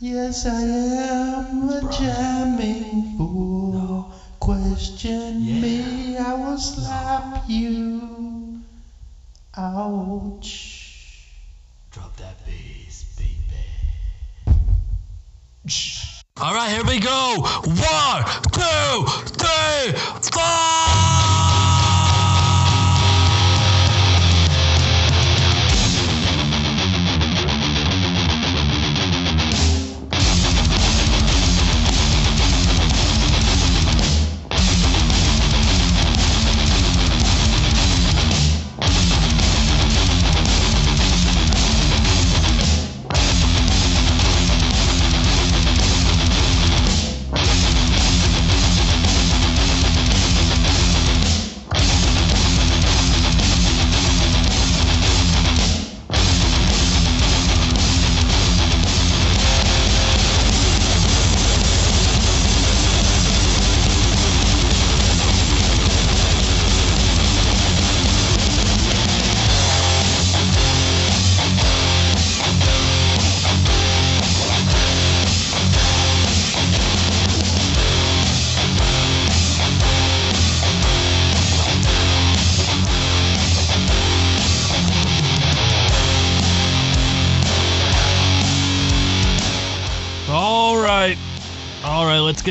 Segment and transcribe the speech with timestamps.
[0.00, 2.33] Yes, I am a Brian.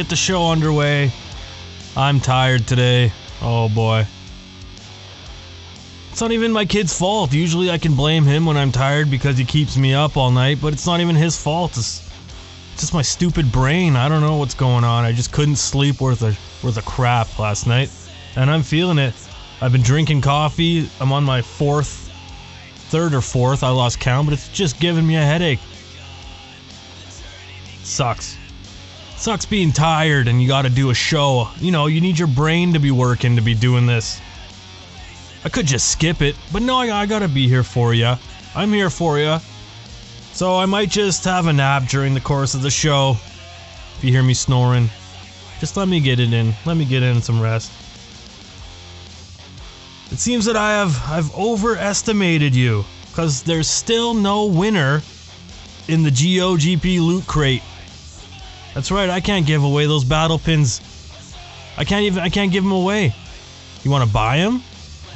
[0.03, 1.09] Get the show underway.
[1.95, 3.13] I'm tired today.
[3.41, 4.05] Oh boy.
[6.11, 7.31] It's not even my kid's fault.
[7.31, 10.57] Usually I can blame him when I'm tired because he keeps me up all night,
[10.61, 11.78] but it's not even his fault.
[11.78, 12.11] It's
[12.75, 13.95] just my stupid brain.
[13.95, 15.05] I don't know what's going on.
[15.05, 16.35] I just couldn't sleep worth a
[16.66, 17.89] worth a crap last night.
[18.35, 19.13] And I'm feeling it.
[19.61, 20.89] I've been drinking coffee.
[20.99, 22.11] I'm on my fourth
[22.89, 23.63] third or fourth.
[23.63, 25.59] I lost count, but it's just giving me a headache.
[27.83, 28.38] Sucks.
[29.23, 31.47] Sucks being tired and you gotta do a show.
[31.59, 34.19] You know, you need your brain to be working to be doing this.
[35.45, 38.17] I could just skip it, but no, I, gotta be here for ya.
[38.53, 39.39] I'm here for ya.
[40.34, 43.11] So I might just have a nap during the course of the show.
[43.95, 44.89] If you hear me snoring,
[45.61, 46.53] just let me get it in.
[46.66, 47.72] Let me get in some rest.
[50.11, 55.01] It seems that I have I've overestimated you, cause there's still no winner
[55.88, 57.63] in the GOGP loot crate.
[58.73, 60.81] That's right, I can't give away those battle pins.
[61.78, 63.13] I can't even I can't give them away.
[63.84, 64.63] You want to buy them?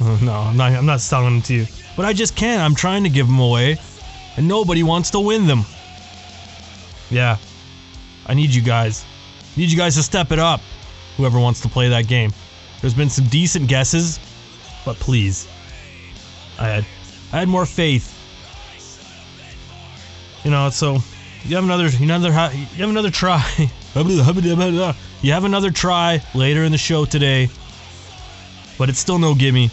[0.22, 1.66] no, I'm not I'm not selling them to you.
[1.96, 2.62] But I just can't.
[2.62, 3.78] I'm trying to give them away
[4.36, 5.64] and nobody wants to win them.
[7.10, 7.36] Yeah.
[8.26, 9.04] I need you guys.
[9.56, 10.60] Need you guys to step it up.
[11.16, 12.32] Whoever wants to play that game.
[12.80, 14.20] There's been some decent guesses,
[14.84, 15.48] but please.
[16.58, 16.86] I had
[17.32, 18.14] I had more faith
[20.44, 20.98] you know, so
[21.44, 23.44] you have another, you another, you have another try.
[25.22, 27.48] you have another try later in the show today,
[28.76, 29.70] but it's still no gimme.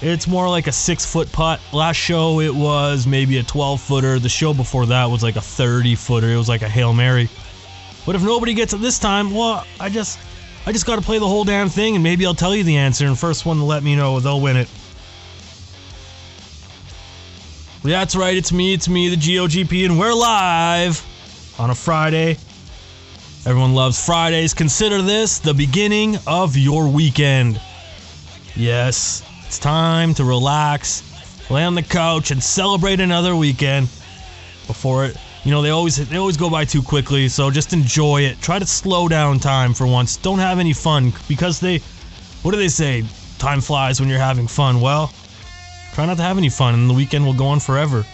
[0.00, 1.60] It's more like a six foot putt.
[1.72, 4.18] Last show it was maybe a 12 footer.
[4.20, 6.28] The show before that was like a 30 footer.
[6.28, 7.28] It was like a hail mary.
[8.06, 10.20] But if nobody gets it this time, well, I just,
[10.66, 12.76] I just got to play the whole damn thing, and maybe I'll tell you the
[12.76, 13.06] answer.
[13.06, 14.68] And first one to let me know, they'll win it.
[17.88, 18.36] That's right.
[18.36, 18.74] It's me.
[18.74, 21.02] It's me, the GOGP, and we're live
[21.58, 22.36] on a Friday.
[23.46, 24.52] Everyone loves Fridays.
[24.52, 27.58] Consider this the beginning of your weekend.
[28.54, 31.02] Yes, it's time to relax,
[31.50, 33.86] lay on the couch, and celebrate another weekend.
[34.66, 37.28] Before it, you know, they always they always go by too quickly.
[37.28, 38.38] So just enjoy it.
[38.42, 40.18] Try to slow down time for once.
[40.18, 41.78] Don't have any fun because they,
[42.42, 43.04] what do they say?
[43.38, 44.82] Time flies when you're having fun.
[44.82, 45.10] Well,
[45.98, 48.06] Try not to have any fun, and the weekend will go on forever.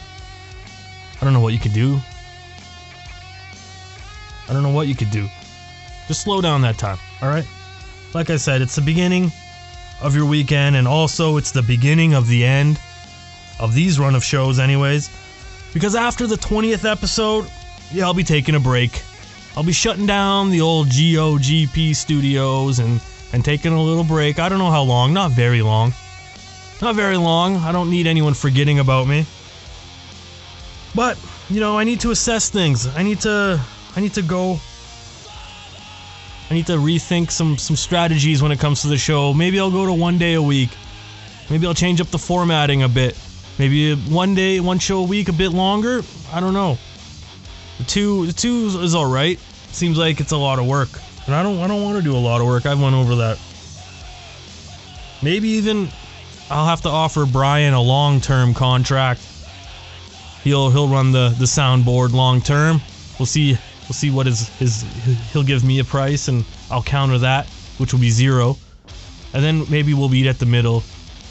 [1.20, 2.00] I don't know what you could do.
[4.48, 5.28] I don't know what you could do.
[6.08, 7.46] Just slow down that time, alright?
[8.14, 9.30] Like I said, it's the beginning
[10.00, 12.80] of your weekend, and also it's the beginning of the end
[13.60, 15.10] of these run of shows, anyways.
[15.74, 17.46] Because after the 20th episode,
[17.92, 19.02] yeah, I'll be taking a break.
[19.58, 23.02] I'll be shutting down the old GOGP studios and,
[23.34, 24.38] and taking a little break.
[24.38, 25.92] I don't know how long, not very long.
[26.82, 27.56] Not very long.
[27.56, 29.26] I don't need anyone forgetting about me.
[30.94, 31.18] But,
[31.48, 32.86] you know, I need to assess things.
[32.86, 33.60] I need to
[33.96, 34.58] I need to go
[36.50, 39.32] I need to rethink some some strategies when it comes to the show.
[39.32, 40.70] Maybe I'll go to one day a week.
[41.50, 43.18] Maybe I'll change up the formatting a bit.
[43.58, 46.02] Maybe one day, one show a week, a bit longer.
[46.32, 46.78] I don't know.
[47.78, 49.38] The two, the two is all right.
[49.72, 50.88] Seems like it's a lot of work,
[51.26, 52.66] and I don't, I don't want to do a lot of work.
[52.66, 53.38] I've went over that.
[55.22, 55.88] Maybe even
[56.50, 59.20] I'll have to offer Brian a long-term contract.
[60.42, 62.80] He'll he'll run the the soundboard long term.
[63.18, 63.52] We'll see
[63.82, 64.82] we'll see what his his
[65.32, 67.46] he'll give me a price and I'll counter that,
[67.78, 68.58] which will be zero.
[69.32, 70.82] And then maybe we'll meet at the middle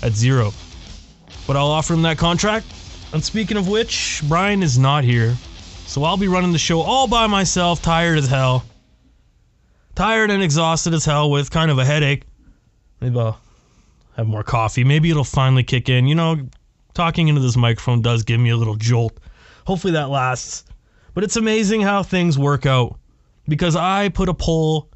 [0.01, 0.51] at zero.
[1.45, 2.65] But I'll offer him that contract.
[3.13, 5.35] And speaking of which, Brian is not here.
[5.85, 8.63] So I'll be running the show all by myself, tired as hell.
[9.95, 12.23] Tired and exhausted as hell with kind of a headache.
[12.99, 13.39] Maybe I'll
[14.15, 14.83] have more coffee.
[14.83, 16.07] Maybe it'll finally kick in.
[16.07, 16.47] You know,
[16.93, 19.19] talking into this microphone does give me a little jolt.
[19.65, 20.65] Hopefully that lasts.
[21.13, 22.99] But it's amazing how things work out.
[23.47, 24.89] Because I put a poll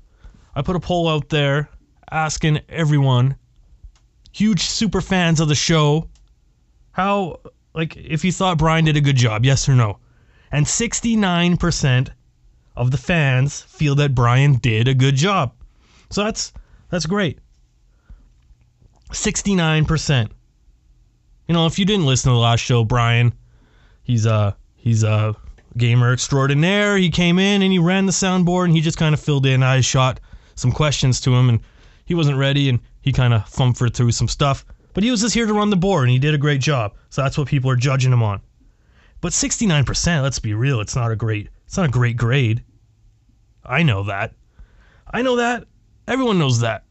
[0.58, 1.70] I put a poll out there
[2.10, 3.36] asking everyone,
[4.32, 6.10] huge super fans of the show,
[6.94, 7.42] how
[7.76, 10.00] like if you thought Brian did a good job, yes or no.
[10.52, 12.10] And 69%
[12.76, 15.54] of the fans feel that Brian did a good job.
[16.10, 16.54] So that's
[16.90, 17.38] that's great.
[19.10, 20.30] 69%.
[21.48, 23.34] You know, if you didn't listen to the last show, Brian,
[24.04, 25.36] he's a he's a
[25.78, 26.98] gamer extraordinaire.
[26.98, 29.64] He came in and he ran the soundboard and he just kind of filled in.
[29.64, 30.20] I shot
[30.56, 31.60] some questions to him and
[32.06, 34.66] he wasn't ready and he kind of fumfered through some stuff.
[34.94, 36.96] But he was just here to run the board and he did a great job.
[37.10, 38.42] So that's what people are judging him on.
[39.22, 42.64] But 69%, let's be real, it's not a great it's not a great grade.
[43.66, 44.34] I know that.
[45.12, 45.66] I know that.
[46.08, 46.86] Everyone knows that.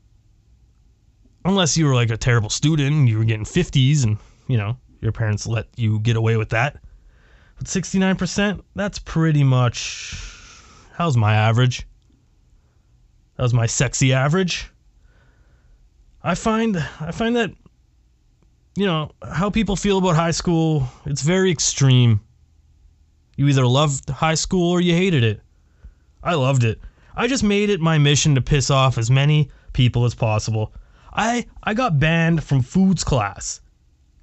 [1.47, 4.77] Unless you were like a terrible student and you were getting 50s and, you know,
[5.01, 6.79] your parents let you get away with that.
[7.57, 10.21] But 69%, that's pretty much
[10.93, 11.87] how's my average?
[13.39, 14.71] How's my sexy average?
[16.23, 17.53] I find I find that
[18.77, 22.21] you know, how people feel about high school, it's very extreme.
[23.37, 25.41] You either loved high school or you hated it.
[26.23, 26.79] I loved it.
[27.15, 30.75] I just made it my mission to piss off as many people as possible.
[31.17, 33.61] I I got banned from foods class.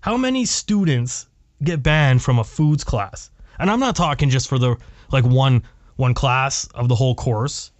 [0.01, 1.27] How many students
[1.63, 3.31] get banned from a foods class?
[3.57, 4.77] And I'm not talking just for the
[5.11, 5.63] like one
[5.95, 7.71] one class of the whole course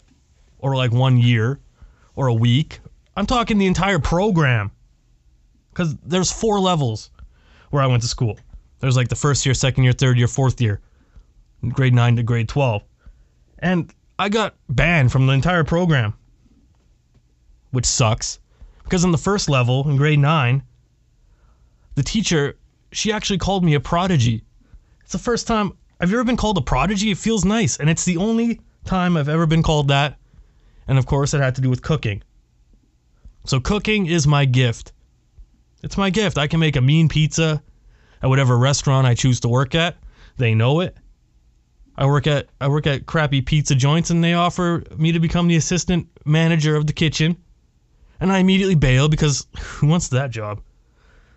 [0.57, 1.60] or like one year
[2.15, 2.80] or a week.
[3.15, 4.71] I'm talking the entire program.
[5.75, 7.12] Cuz there's four levels
[7.69, 8.39] where I went to school.
[8.80, 10.81] There's like the first year, second year, third year, fourth year.
[11.69, 12.83] Grade 9 to grade 12.
[13.59, 16.13] And I got banned from the entire program.
[17.71, 18.39] Which sucks.
[18.83, 20.63] Because in the first level, in grade 9,
[21.95, 22.57] the teacher,
[22.91, 24.44] she actually called me a prodigy.
[25.01, 27.12] It's the first time have you ever been called a prodigy?
[27.12, 30.18] It feels nice, and it's the only time I've ever been called that.
[30.85, 32.21] And of course, it had to do with cooking.
[33.45, 34.91] So cooking is my gift.
[35.81, 36.38] It's my gift.
[36.38, 37.63] I can make a mean pizza
[38.21, 39.95] at whatever restaurant I choose to work at.
[40.38, 40.97] They know it.
[41.95, 45.47] I work at I work at crappy pizza joints and they offer me to become
[45.47, 47.38] the assistant manager of the kitchen.
[48.24, 50.62] And I immediately bail because who wants that job?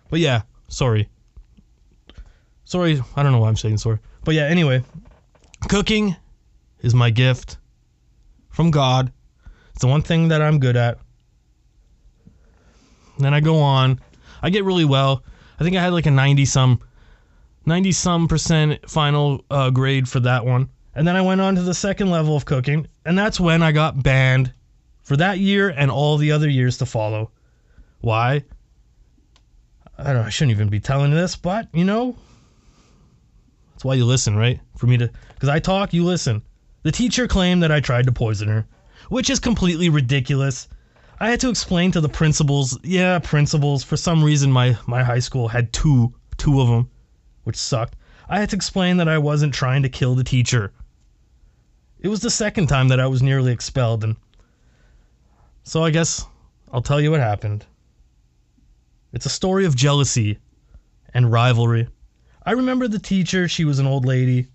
[0.09, 1.09] But yeah, sorry.
[2.63, 3.99] Sorry, I don't know why I'm saying sorry.
[4.23, 4.85] But yeah, anyway,
[5.67, 6.15] cooking
[6.79, 7.57] is my gift
[8.51, 9.11] from God.
[9.71, 10.97] It's the one thing that I'm good at.
[13.19, 13.99] Then I go on.
[14.41, 15.25] I get really well.
[15.59, 16.79] I think I had like a 90 some
[17.65, 20.69] 90 some percent final uh, grade for that one.
[20.95, 23.73] And then I went on to the second level of cooking, and that's when I
[23.73, 24.53] got banned
[25.07, 27.31] for that year and all the other years to follow.
[28.01, 28.43] Why?
[29.97, 32.17] I don't I shouldn't even be telling this, but you know,
[33.71, 34.59] that's why you listen, right?
[34.75, 36.41] For me to, because I talk, you listen.
[36.83, 38.67] The teacher claimed that I tried to poison her,
[39.07, 40.67] which is completely ridiculous.
[41.21, 45.19] I had to explain to the principals, yeah, principals, for some reason my, my high
[45.19, 46.89] school had two, two of them,
[47.45, 47.95] which sucked.
[48.27, 50.73] I had to explain that I wasn't trying to kill the teacher.
[52.01, 54.17] It was the second time that I was nearly expelled, and
[55.67, 56.25] so I guess
[56.71, 57.65] I'll tell you what happened.
[59.11, 60.39] It's a story of jealousy
[61.13, 61.89] and rivalry.
[62.45, 64.47] I remember the teacher, she was an old lady.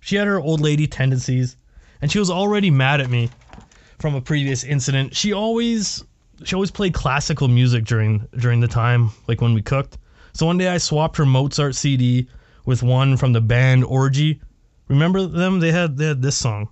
[0.00, 1.56] She had her old lady tendencies,
[2.02, 3.30] and she was already mad at me
[4.00, 5.14] from a previous incident.
[5.14, 6.02] She always
[6.42, 9.96] she always played classical music during during the time like when we cooked.
[10.32, 12.28] So one day I swapped her Mozart CD
[12.64, 14.40] with one from the band Orgy.
[14.88, 15.60] Remember them?
[15.60, 16.68] They had they had this song.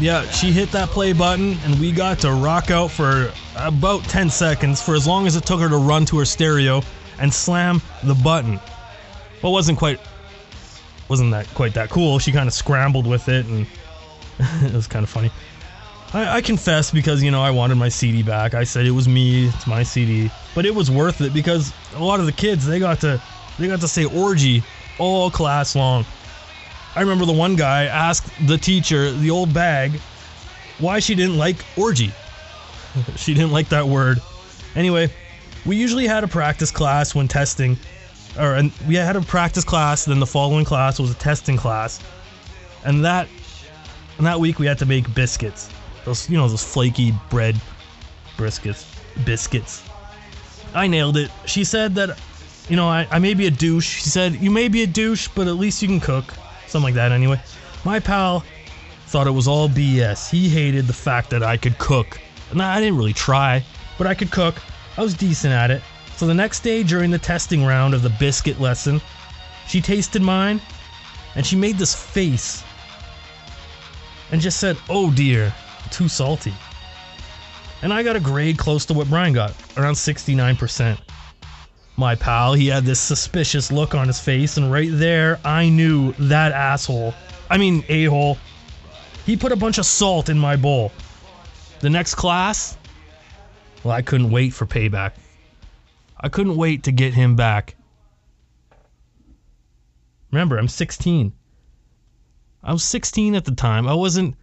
[0.00, 4.28] Yeah, she hit that play button, and we got to rock out for about 10
[4.28, 6.82] seconds, for as long as it took her to run to her stereo
[7.20, 8.58] and slam the button.
[9.40, 10.00] Well, wasn't quite,
[11.08, 12.18] wasn't that quite that cool.
[12.18, 13.66] She kind of scrambled with it, and
[14.38, 15.30] it was kind of funny.
[16.12, 18.54] I, I confess because you know I wanted my CD back.
[18.54, 22.02] I said it was me, it's my CD, but it was worth it because a
[22.02, 23.22] lot of the kids they got to
[23.58, 24.62] they got to say orgy
[24.98, 26.04] all class long.
[26.96, 29.92] I remember the one guy asked the teacher, the old bag,
[30.78, 32.12] why she didn't like orgy.
[33.16, 34.20] she didn't like that word.
[34.76, 35.10] Anyway,
[35.66, 37.76] we usually had a practice class when testing,
[38.38, 40.04] or and we had a practice class.
[40.04, 42.00] Then the following class was a testing class,
[42.84, 43.28] and that
[44.18, 45.70] and that week we had to make biscuits.
[46.04, 47.60] Those you know those flaky bread
[48.36, 48.86] briskets,
[49.24, 49.82] biscuits.
[50.74, 51.30] I nailed it.
[51.46, 52.18] She said that,
[52.68, 54.02] you know, I, I may be a douche.
[54.02, 56.34] She said you may be a douche, but at least you can cook.
[56.74, 57.12] Something like that.
[57.12, 57.40] Anyway,
[57.84, 58.42] my pal
[59.06, 60.28] thought it was all BS.
[60.28, 62.18] He hated the fact that I could cook.
[62.50, 63.64] And I didn't really try,
[63.96, 64.60] but I could cook.
[64.96, 65.82] I was decent at it.
[66.16, 69.00] So the next day during the testing round of the biscuit lesson,
[69.68, 70.60] she tasted mine
[71.36, 72.64] and she made this face
[74.32, 75.54] and just said, "Oh dear,
[75.92, 76.54] too salty."
[77.82, 80.98] And I got a grade close to what Brian got, around 69%.
[81.96, 86.12] My pal, he had this suspicious look on his face, and right there, I knew
[86.18, 87.14] that asshole,
[87.48, 88.36] I mean, a hole,
[89.24, 90.90] he put a bunch of salt in my bowl.
[91.80, 92.76] The next class,
[93.84, 95.12] well, I couldn't wait for payback.
[96.18, 97.76] I couldn't wait to get him back.
[100.32, 101.32] Remember, I'm 16.
[102.62, 103.86] I was 16 at the time.
[103.86, 104.34] I wasn't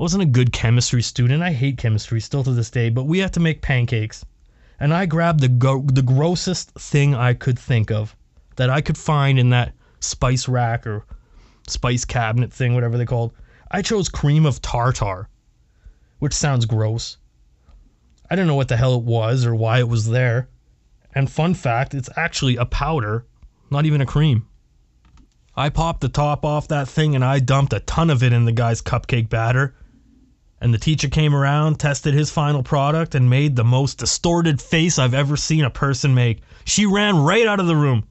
[0.00, 1.42] I wasn't a good chemistry student.
[1.42, 4.24] I hate chemistry still to this day, but we had to make pancakes.
[4.80, 8.14] And I grabbed the go- the grossest thing I could think of
[8.56, 11.04] that I could find in that spice rack or
[11.66, 13.32] spice cabinet thing, whatever they called.
[13.70, 15.28] I chose cream of tartar,
[16.18, 17.18] which sounds gross.
[18.30, 20.48] I don't know what the hell it was or why it was there.
[21.14, 23.26] And fun fact, it's actually a powder,
[23.70, 24.46] not even a cream.
[25.56, 28.44] I popped the top off that thing and I dumped a ton of it in
[28.44, 29.74] the guy's cupcake batter.
[30.60, 34.98] And the teacher came around, tested his final product, and made the most distorted face
[34.98, 36.40] I've ever seen a person make.
[36.64, 38.04] She ran right out of the room.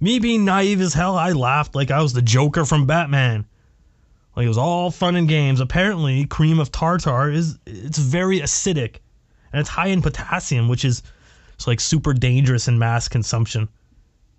[0.00, 3.46] Me being naive as hell, I laughed like I was the Joker from Batman.
[4.34, 5.60] Like it was all fun and games.
[5.60, 8.96] Apparently, cream of tartar is it's very acidic,
[9.52, 11.02] and it's high in potassium, which is
[11.54, 13.68] it's like super dangerous in mass consumption.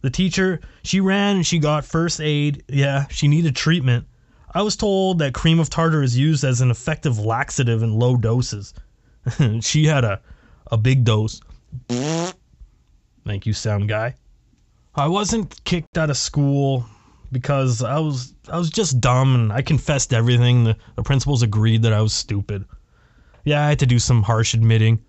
[0.01, 2.63] The teacher, she ran and she got first aid.
[2.67, 4.07] Yeah, she needed treatment.
[4.53, 8.17] I was told that cream of tartar is used as an effective laxative in low
[8.17, 8.74] doses.
[9.62, 10.20] she had a,
[10.72, 11.39] a big dose.
[13.25, 14.15] Thank you, sound guy.
[14.96, 16.86] I wasn't kicked out of school
[17.31, 20.65] because I was I was just dumb and I confessed everything.
[20.65, 22.65] The, the principals agreed that I was stupid.
[23.46, 25.01] Yeah, I had to do some harsh admitting,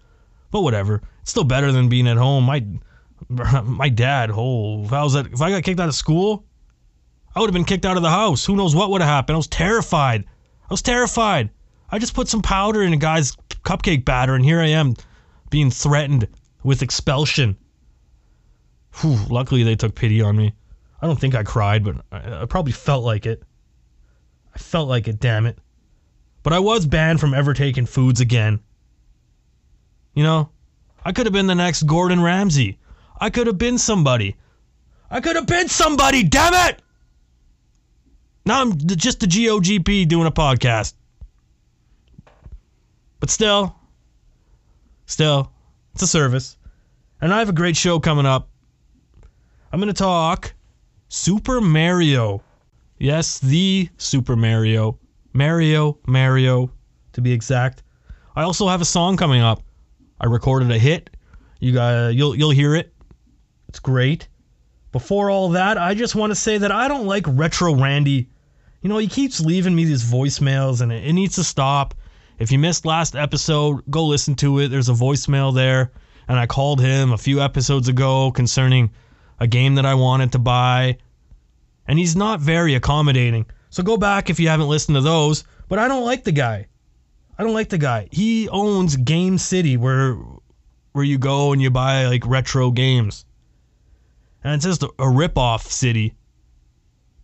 [0.52, 1.02] but whatever.
[1.22, 2.44] It's still better than being at home.
[2.44, 2.64] My
[3.62, 6.44] my dad, oh, if I was at, if I got kicked out of school,
[7.34, 8.44] I would have been kicked out of the house.
[8.44, 9.34] Who knows what would have happened?
[9.34, 10.24] I was terrified.
[10.64, 11.50] I was terrified.
[11.90, 14.94] I just put some powder in a guy's cupcake batter, and here I am
[15.50, 16.28] being threatened
[16.62, 17.56] with expulsion.
[19.00, 20.54] Whew, luckily, they took pity on me.
[21.00, 23.42] I don't think I cried, but I, I probably felt like it.
[24.54, 25.58] I felt like it, damn it.
[26.42, 28.60] But I was banned from ever taking foods again.
[30.14, 30.50] You know,
[31.04, 32.78] I could have been the next Gordon Ramsay.
[33.20, 34.36] I could have been somebody.
[35.10, 36.82] I could have been somebody, damn it!
[38.44, 40.94] Now I'm just the GOGP doing a podcast.
[43.20, 43.76] But still,
[45.06, 45.52] still,
[45.94, 46.56] it's a service.
[47.20, 48.48] And I have a great show coming up.
[49.72, 50.52] I'm going to talk
[51.08, 52.42] Super Mario.
[52.98, 54.98] Yes, the Super Mario.
[55.32, 56.70] Mario, Mario,
[57.12, 57.82] to be exact.
[58.34, 59.62] I also have a song coming up.
[60.20, 61.10] I recorded a hit.
[61.60, 62.92] You got you'll you'll hear it.
[63.68, 64.28] It's great.
[64.90, 68.28] Before all that, I just want to say that I don't like retro Randy.
[68.82, 71.94] You know, he keeps leaving me these voicemails and it, it needs to stop.
[72.38, 74.68] If you missed last episode, go listen to it.
[74.68, 75.92] There's a voicemail there.
[76.28, 78.90] And I called him a few episodes ago concerning
[79.38, 80.98] a game that I wanted to buy.
[81.86, 83.46] And he's not very accommodating.
[83.70, 85.44] So go back if you haven't listened to those.
[85.68, 86.66] But I don't like the guy.
[87.38, 88.08] I don't like the guy.
[88.10, 90.18] He owns Game City where
[90.92, 93.24] where you go and you buy like retro games.
[94.44, 96.14] And it's just a, a rip-off city.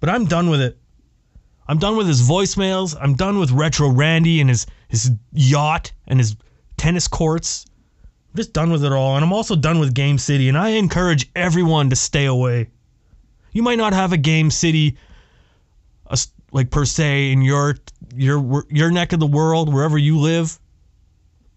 [0.00, 0.78] But I'm done with it.
[1.68, 2.96] I'm done with his voicemails.
[2.98, 6.34] I'm done with Retro Randy and his his yacht and his
[6.78, 7.66] tennis courts.
[8.32, 9.16] I'm just done with it all.
[9.16, 10.48] And I'm also done with Game City.
[10.48, 12.70] And I encourage everyone to stay away.
[13.52, 14.96] You might not have a Game City,
[16.52, 17.76] like per se in your
[18.14, 20.58] your your neck of the world, wherever you live.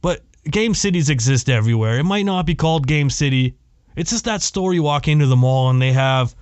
[0.02, 2.00] But game cities exist everywhere.
[2.00, 3.56] It might not be called Game City.
[3.96, 6.36] It's just that store you walk into the mall and they have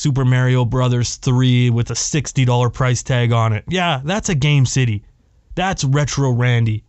[0.00, 3.64] Super Mario Brothers 3 with a $60 price tag on it.
[3.68, 5.04] Yeah, that's a Game City.
[5.54, 6.84] That's retro Randy.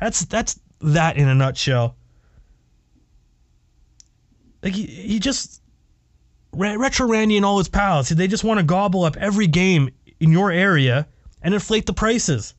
[0.00, 1.96] That's that's that in a nutshell.
[4.62, 5.60] Like he, he just
[6.52, 10.30] retro Randy and all his pals, they just want to gobble up every game in
[10.30, 11.08] your area
[11.42, 12.54] and inflate the prices.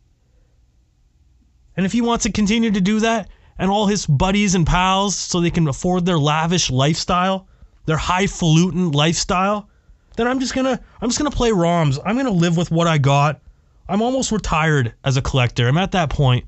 [1.77, 5.15] And if he wants to continue to do that, and all his buddies and pals,
[5.15, 7.47] so they can afford their lavish lifestyle,
[7.91, 9.67] their highfalutin lifestyle,
[10.15, 11.99] then I'm just gonna I'm just gonna play ROMs.
[12.05, 13.41] I'm gonna live with what I got.
[13.89, 15.67] I'm almost retired as a collector.
[15.67, 16.45] I'm at that point.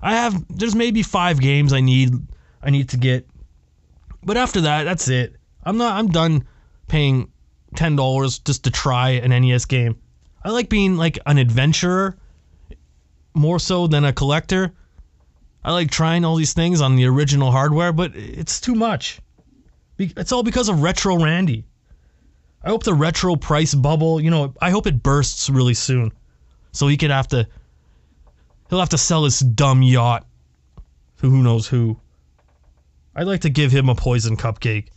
[0.00, 2.12] I have there's maybe five games I need
[2.62, 3.26] I need to get,
[4.22, 5.34] but after that, that's it.
[5.64, 6.46] I'm not I'm done
[6.86, 7.32] paying
[7.74, 9.98] ten dollars just to try an NES game.
[10.44, 12.16] I like being like an adventurer
[13.34, 14.72] more so than a collector.
[15.64, 19.20] I like trying all these things on the original hardware, but it's too much.
[20.00, 21.64] It's all because of Retro Randy.
[22.62, 26.12] I hope the retro price bubble, you know, I hope it bursts really soon.
[26.72, 27.46] So he could have to
[28.68, 30.26] he'll have to sell his dumb yacht
[31.18, 31.98] to who knows who.
[33.14, 34.88] I'd like to give him a poison cupcake.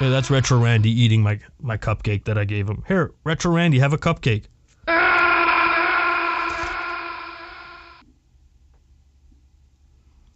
[0.00, 2.84] Yeah, that's Retro Randy eating my my cupcake that I gave him.
[2.88, 4.44] Here, Retro Randy, have a cupcake.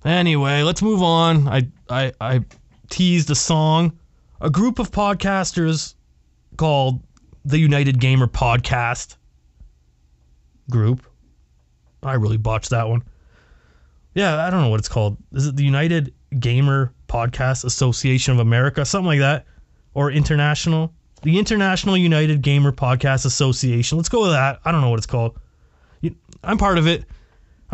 [0.05, 1.49] Anyway, let's move on.
[1.49, 2.45] I I I
[2.91, 3.99] teased a song.
[4.41, 5.95] A group of podcasters
[6.57, 7.03] called
[7.45, 9.17] the United Gamer Podcast
[10.71, 11.03] group.
[12.03, 13.03] I really botched that one.
[14.15, 15.17] Yeah, I don't know what it's called.
[15.33, 18.85] Is it the United Gamer Podcast Association of America?
[18.85, 19.47] Something like that.
[19.95, 20.93] Or international?
[21.23, 23.97] The International United Gamer Podcast Association.
[23.97, 24.61] Let's go with that.
[24.65, 25.39] I don't know what it's called.
[26.43, 27.05] I'm part of it.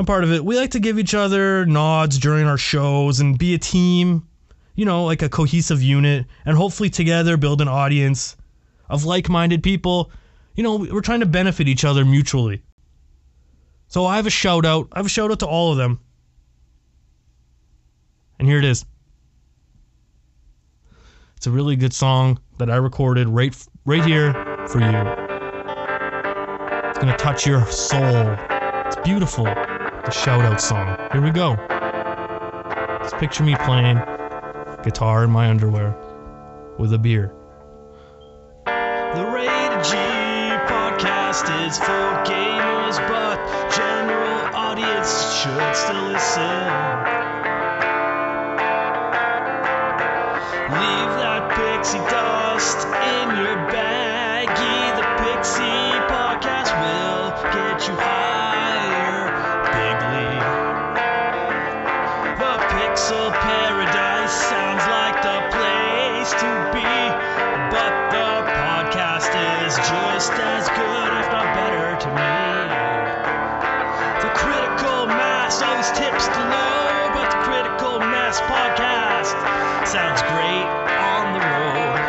[0.00, 0.42] I'm part of it.
[0.42, 4.26] We like to give each other nods during our shows and be a team,
[4.74, 8.34] you know, like a cohesive unit, and hopefully together build an audience
[8.88, 10.10] of like minded people.
[10.54, 12.62] You know, we're trying to benefit each other mutually.
[13.88, 14.88] So I have a shout out.
[14.90, 16.00] I have a shout out to all of them.
[18.38, 18.86] And here it is.
[21.36, 24.32] It's a really good song that I recorded right right here
[24.66, 24.86] for you.
[26.88, 28.34] It's going to touch your soul.
[28.86, 29.46] It's beautiful.
[30.04, 30.96] The shout out song.
[31.12, 31.56] Here we go.
[33.02, 33.96] Just picture me playing
[34.82, 35.94] guitar in my underwear
[36.78, 37.32] with a beer.
[38.66, 39.90] The Rated G
[40.70, 43.38] podcast is for gamers, but
[43.74, 45.10] general audience
[45.40, 46.60] should still listen.
[50.80, 54.96] Leave that pixie dust in your baggie.
[54.96, 58.29] The Pixie podcast will get you higher,
[62.80, 66.88] Pixel Paradise sounds like the place to be,
[67.68, 72.32] but the podcast is just as good, if not better, to me.
[74.24, 79.36] The Critical Mass always tips the low, but the Critical Mass podcast
[79.86, 82.00] sounds great on the road.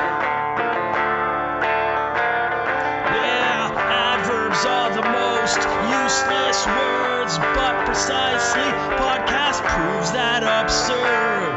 [3.12, 3.76] Yeah,
[4.16, 5.60] adverbs are the most
[6.00, 9.01] useless words, but precisely
[10.02, 11.54] proves that absurd.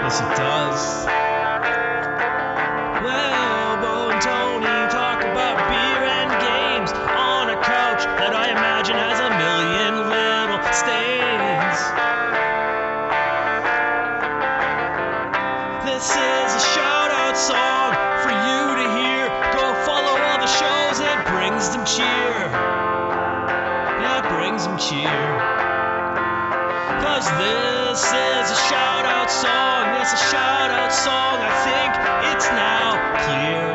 [0.00, 1.17] Yes, it does.
[27.36, 30.00] This is a shout out song.
[30.00, 31.36] It's a shout out song.
[31.42, 31.92] I think
[32.32, 33.68] it's now clear.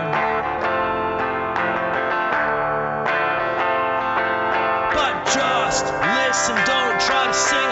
[4.98, 5.86] But just
[6.18, 7.62] listen, don't try to sing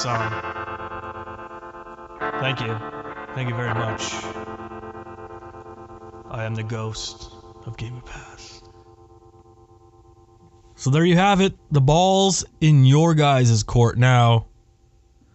[0.00, 0.30] song.
[2.40, 2.74] Thank you.
[3.34, 4.14] Thank you very much.
[6.30, 7.30] I am the ghost
[7.66, 8.40] of Gamer Pad.
[10.74, 11.52] So there you have it.
[11.70, 14.46] The ball's in your guys' court now.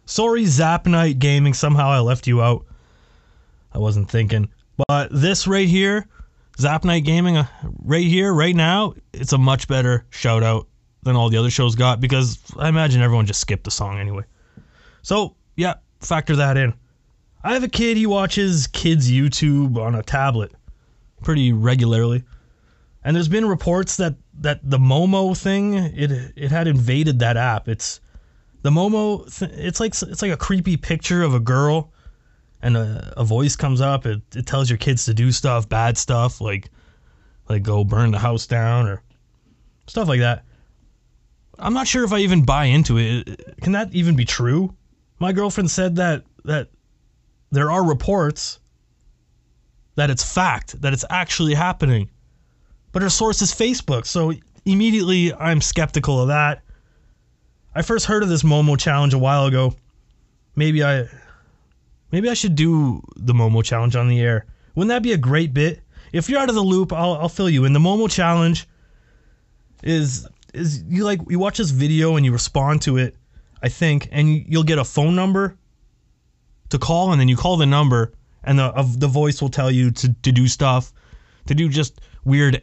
[0.05, 1.53] Sorry, Zap Night Gaming.
[1.53, 2.65] Somehow I left you out.
[3.71, 4.49] I wasn't thinking.
[4.87, 6.07] But this right here,
[6.59, 7.45] Zap Night Gaming, uh,
[7.83, 10.67] right here, right now, it's a much better shout out
[11.03, 14.23] than all the other shows got because I imagine everyone just skipped the song anyway.
[15.05, 16.73] So, yeah, factor that in.
[17.43, 20.51] I have a kid, he watches kids' YouTube on a tablet
[21.21, 22.23] pretty regularly.
[23.03, 27.67] And there's been reports that, that the Momo thing, it it had invaded that app.
[27.67, 28.01] It's
[28.63, 31.93] the Momo th- it's like it's like a creepy picture of a girl
[32.63, 34.07] and a, a voice comes up.
[34.07, 36.71] It, it tells your kids to do stuff, bad stuff, like
[37.47, 39.03] like go burn the house down or
[39.85, 40.45] stuff like that.
[41.59, 43.61] I'm not sure if I even buy into it.
[43.61, 44.73] Can that even be true?
[45.19, 46.69] My girlfriend said that that
[47.51, 48.59] there are reports
[49.95, 52.09] that it's fact, that it's actually happening.
[52.91, 54.33] But her source is Facebook, so
[54.65, 56.61] immediately I'm skeptical of that.
[57.73, 59.75] I first heard of this Momo challenge a while ago.
[60.55, 61.07] Maybe I
[62.11, 64.45] maybe I should do the Momo challenge on the air.
[64.75, 65.81] Wouldn't that be a great bit?
[66.13, 67.73] If you're out of the loop, I'll, I'll fill you in.
[67.73, 68.67] The Momo challenge
[69.83, 73.15] is is you like you watch this video and you respond to it,
[73.61, 75.57] I think, and you- you'll get a phone number
[76.69, 78.13] to call, and then you call the number,
[78.43, 80.93] and the of the voice will tell you to, to do stuff,
[81.47, 82.61] to do just weird,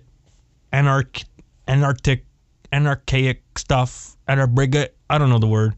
[0.73, 1.25] anarch,
[1.69, 2.25] anarchic,
[2.73, 4.95] anarchaic stuff, anarchic.
[5.09, 5.75] I don't know the word.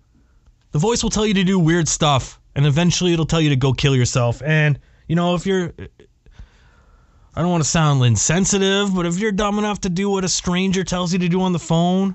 [0.73, 3.57] The voice will tell you to do weird stuff, and eventually it'll tell you to
[3.57, 4.43] go kill yourself.
[4.45, 5.73] And you know if you're
[7.37, 10.29] I don't want to sound insensitive, but if you're dumb enough to do what a
[10.29, 12.15] stranger tells you to do on the phone,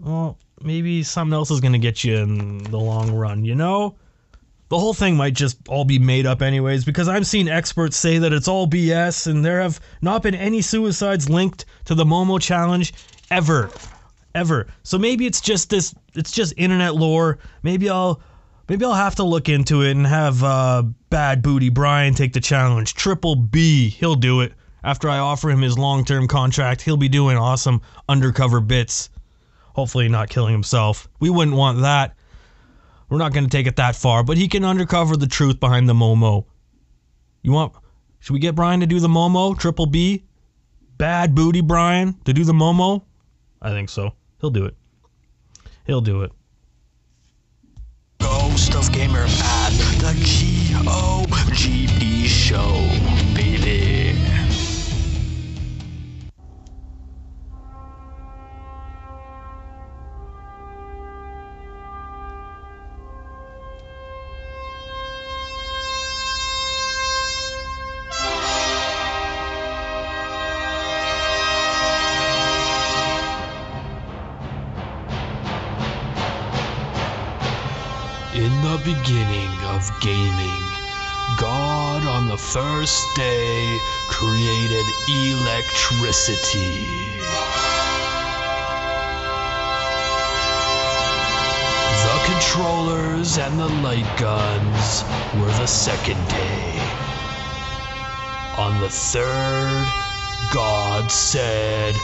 [0.00, 3.96] well, maybe something else is going to get you in the long run, you know?
[4.68, 8.16] The whole thing might just all be made up, anyways, because I've seen experts say
[8.18, 12.40] that it's all BS and there have not been any suicides linked to the Momo
[12.40, 12.94] challenge
[13.30, 13.70] ever.
[14.34, 14.68] Ever.
[14.82, 17.38] So maybe it's just this, it's just internet lore.
[17.62, 18.22] Maybe I'll.
[18.68, 22.40] Maybe I'll have to look into it and have uh, Bad Booty Brian take the
[22.40, 22.94] challenge.
[22.94, 24.54] Triple B, he'll do it.
[24.84, 29.10] After I offer him his long term contract, he'll be doing awesome undercover bits.
[29.74, 31.08] Hopefully, not killing himself.
[31.20, 32.16] We wouldn't want that.
[33.08, 35.88] We're not going to take it that far, but he can undercover the truth behind
[35.88, 36.46] the Momo.
[37.42, 37.74] You want.
[38.20, 39.58] Should we get Brian to do the Momo?
[39.58, 40.24] Triple B?
[40.96, 43.02] Bad Booty Brian to do the Momo?
[43.60, 44.12] I think so.
[44.40, 44.76] He'll do it.
[45.86, 46.32] He'll do it.
[48.18, 50.61] Ghost of Gamer Pad, the G-O-G-P
[86.24, 86.36] The
[92.26, 95.02] controllers and the light guns
[95.34, 96.78] were the second day.
[98.56, 99.84] On the third,
[100.54, 101.96] God said,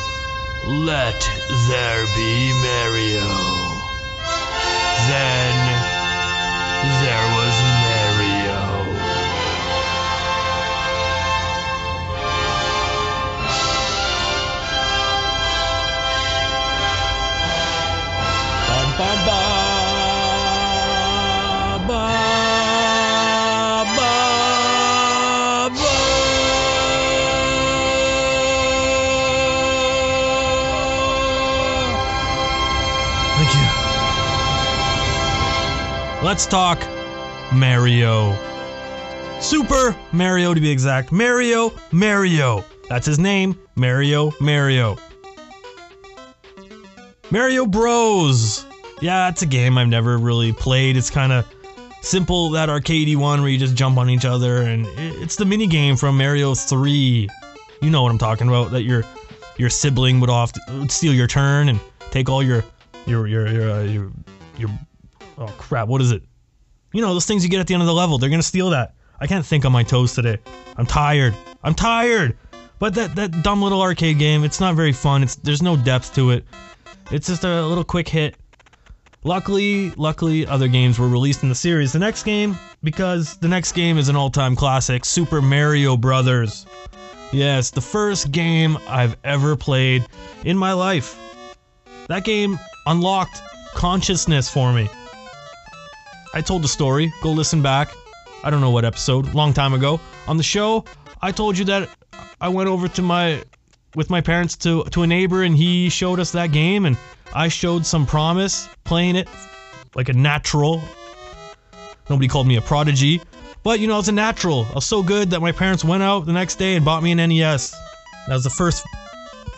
[0.66, 1.20] Let
[1.68, 3.22] there be Mario.
[5.06, 5.54] Then
[7.04, 7.37] there
[33.36, 33.60] Thank you.
[36.26, 36.80] Let's talk
[37.52, 38.36] Mario.
[39.40, 41.12] Super Mario to be exact.
[41.12, 42.64] Mario, Mario.
[42.88, 43.56] That's his name.
[43.76, 44.98] Mario, Mario.
[47.30, 48.67] Mario Bros.
[49.00, 50.96] Yeah, it's a game I've never really played.
[50.96, 51.46] It's kind of
[52.02, 55.66] simple, that arcadey one where you just jump on each other, and it's the mini
[55.66, 57.28] game from Mario 3.
[57.80, 58.72] You know what I'm talking about?
[58.72, 59.04] That your
[59.56, 61.80] your sibling would would steal your turn and
[62.10, 62.64] take all your
[63.06, 64.12] your your your uh, your,
[64.56, 64.70] your
[65.38, 66.22] oh crap, what is it?
[66.92, 68.18] You know those things you get at the end of the level.
[68.18, 68.94] They're gonna steal that.
[69.20, 70.38] I can't think on my toes today.
[70.76, 71.34] I'm tired.
[71.62, 72.36] I'm tired.
[72.80, 75.22] But that that dumb little arcade game, it's not very fun.
[75.22, 76.44] It's there's no depth to it.
[77.10, 78.36] It's just a little quick hit.
[79.24, 81.92] Luckily, luckily, other games were released in the series.
[81.92, 86.66] The next game, because the next game is an all-time classic, Super Mario Brothers.
[87.32, 90.06] Yes, the first game I've ever played
[90.44, 91.18] in my life.
[92.08, 93.42] That game unlocked
[93.74, 94.88] consciousness for me.
[96.32, 97.12] I told the story.
[97.22, 97.90] Go listen back.
[98.44, 100.00] I don't know what episode, long time ago.
[100.28, 100.84] On the show,
[101.20, 101.88] I told you that
[102.40, 103.42] I went over to my
[103.98, 106.96] with my parents to to a neighbor and he showed us that game and
[107.34, 109.28] I showed some promise playing it
[109.96, 110.80] like a natural.
[112.08, 113.20] Nobody called me a prodigy,
[113.64, 114.66] but you know, I was a natural.
[114.70, 117.10] I was so good that my parents went out the next day and bought me
[117.10, 117.72] an NES.
[118.28, 118.86] That was the first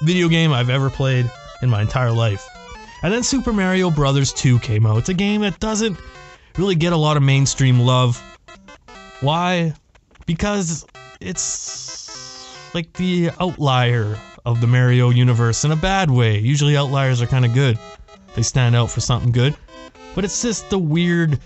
[0.00, 2.48] video game I've ever played in my entire life.
[3.03, 4.96] And then Super Mario Brothers 2 came out.
[4.96, 5.98] It's a game that doesn't
[6.57, 8.18] really get a lot of mainstream love.
[9.20, 9.74] Why?
[10.24, 10.87] Because
[11.20, 16.38] it's like the outlier of the Mario universe in a bad way.
[16.38, 17.79] Usually outliers are kind of good.
[18.35, 19.57] They stand out for something good.
[20.14, 21.38] But it's just the weird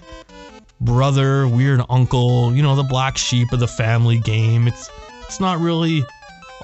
[0.80, 4.68] brother, weird uncle, you know, the black sheep of the family game.
[4.68, 4.90] It's
[5.22, 6.04] it's not really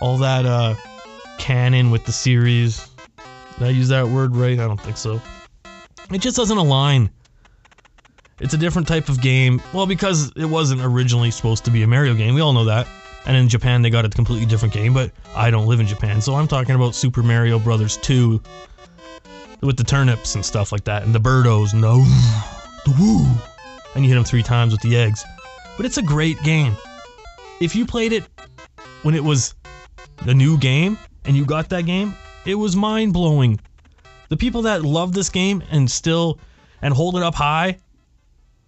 [0.00, 0.74] all that uh
[1.38, 2.88] canon with the series.
[3.58, 4.58] Did I use that word right?
[4.58, 5.20] I don't think so.
[6.10, 7.10] It just doesn't align.
[8.40, 9.60] It's a different type of game.
[9.74, 12.34] Well, because it wasn't originally supposed to be a Mario game.
[12.34, 12.88] We all know that.
[13.26, 16.20] And in Japan, they got a completely different game, but I don't live in Japan.
[16.20, 18.40] So I'm talking about Super Mario Brothers 2
[19.60, 21.92] with the turnips and stuff like that, and the birdos, and the,
[22.86, 23.26] the woo.
[23.94, 25.24] And you hit them three times with the eggs.
[25.76, 26.76] But it's a great game.
[27.60, 28.24] If you played it
[29.02, 29.54] when it was
[30.24, 32.14] the new game and you got that game,
[32.46, 33.60] it was mind blowing.
[34.28, 36.38] The people that love this game and still
[36.82, 37.78] and hold it up high,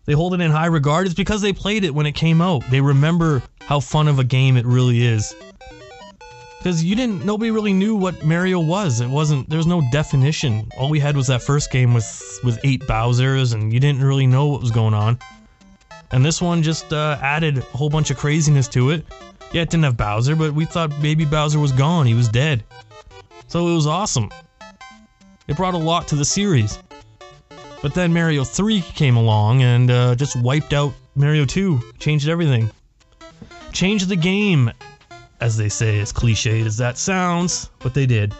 [0.04, 2.62] they hold it in high regard is because they played it when it came out.
[2.70, 5.34] They remember how fun of a game it really is.
[6.58, 9.00] Because you didn't, nobody really knew what Mario was.
[9.00, 10.68] It wasn't, there was no definition.
[10.76, 14.28] All we had was that first game with with eight Bowser's, and you didn't really
[14.28, 15.18] know what was going on.
[16.12, 19.04] And this one just uh, added a whole bunch of craziness to it.
[19.52, 22.06] Yeah, it didn't have Bowser, but we thought baby Bowser was gone.
[22.06, 22.62] He was dead.
[23.48, 24.30] So it was awesome.
[25.48, 26.78] It brought a lot to the series.
[27.82, 32.70] But then Mario 3 came along and uh, just wiped out Mario 2, changed everything.
[33.72, 34.70] Changed the game,
[35.40, 38.32] as they say, as cliched as that sounds, but they did.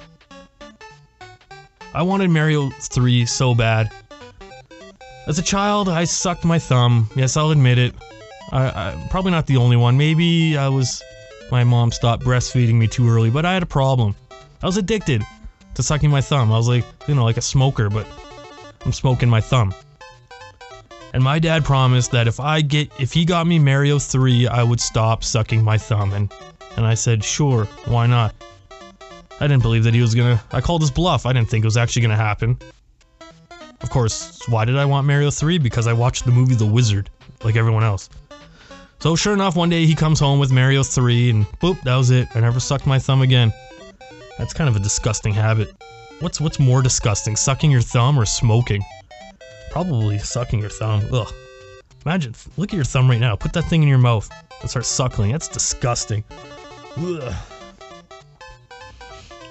[1.92, 3.92] I wanted Mario 3 so bad.
[5.26, 7.10] As a child, I sucked my thumb.
[7.16, 7.94] Yes, I'll admit it.
[8.52, 9.96] I, I probably not the only one.
[9.96, 11.02] Maybe I was
[11.50, 14.14] my mom stopped breastfeeding me too early, but I had a problem.
[14.62, 15.22] I was addicted
[15.74, 16.52] to sucking my thumb.
[16.52, 18.06] I was like, you know, like a smoker, but
[18.84, 19.74] I'm smoking my thumb.
[21.14, 24.62] And my dad promised that if I get if he got me Mario 3, I
[24.62, 26.32] would stop sucking my thumb and
[26.76, 28.34] and I said, "Sure, why not?"
[29.40, 31.26] I didn't believe that he was going to I called his bluff.
[31.26, 32.58] I didn't think it was actually going to happen.
[33.82, 35.58] Of course, why did I want Mario 3?
[35.58, 37.10] Because I watched the movie The Wizard
[37.42, 38.08] like everyone else.
[39.00, 42.10] So sure enough, one day he comes home with Mario 3 and boop, that was
[42.10, 42.28] it.
[42.36, 43.52] I never sucked my thumb again.
[44.38, 45.74] That's kind of a disgusting habit.
[46.22, 48.84] What's what's more disgusting, sucking your thumb or smoking?
[49.72, 51.02] Probably sucking your thumb.
[51.12, 51.34] Ugh.
[52.06, 53.34] Imagine, look at your thumb right now.
[53.34, 54.30] Put that thing in your mouth
[54.60, 55.32] and start suckling.
[55.32, 56.22] That's disgusting.
[56.96, 57.34] Ugh.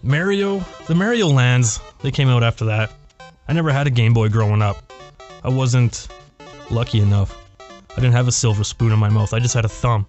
[0.02, 2.90] Mario, the Mario lands, they came out after that.
[3.50, 4.94] I never had a Game Boy growing up.
[5.44, 6.08] I wasn't
[6.70, 7.38] lucky enough.
[7.92, 9.34] I didn't have a silver spoon in my mouth.
[9.34, 10.08] I just had a thumb.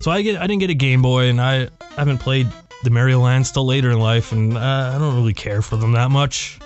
[0.00, 2.48] So I get I didn't get a Game Boy, and I haven't played
[2.82, 5.92] the Mario Lands till later in life, and uh, I don't really care for them
[5.92, 6.58] that much.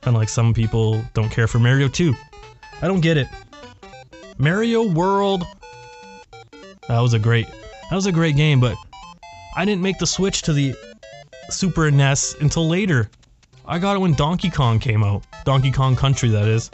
[0.00, 2.14] Kind of like some people don't care for Mario 2.
[2.82, 3.28] I don't get it.
[4.36, 5.44] Mario World.
[6.88, 7.46] That was a great.
[7.48, 8.76] That was a great game, but
[9.56, 10.74] I didn't make the switch to the
[11.50, 13.08] Super NES until later.
[13.66, 15.24] I got it when Donkey Kong came out.
[15.44, 16.70] Donkey Kong Country, that is.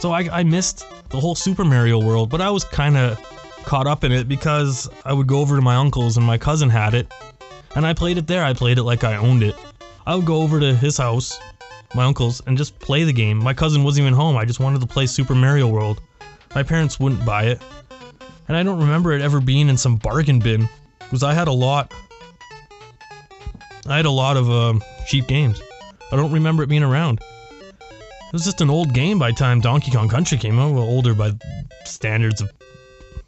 [0.00, 3.20] So I, I missed the whole Super Mario world, but I was kind of
[3.64, 6.68] caught up in it because I would go over to my uncle's and my cousin
[6.68, 7.12] had it,
[7.74, 8.44] and I played it there.
[8.44, 9.56] I played it like I owned it.
[10.06, 11.38] I would go over to his house,
[11.94, 13.38] my uncle's, and just play the game.
[13.38, 14.36] My cousin wasn't even home.
[14.36, 16.00] I just wanted to play Super Mario World.
[16.54, 17.62] My parents wouldn't buy it.
[18.48, 20.68] And I don't remember it ever being in some bargain bin.
[20.98, 21.92] Because I had a lot.
[23.86, 25.60] I had a lot of um, cheap games.
[26.10, 27.20] I don't remember it being around.
[27.70, 30.72] It was just an old game by the time Donkey Kong Country came out.
[30.72, 31.32] Well, older by
[31.84, 32.50] standards of,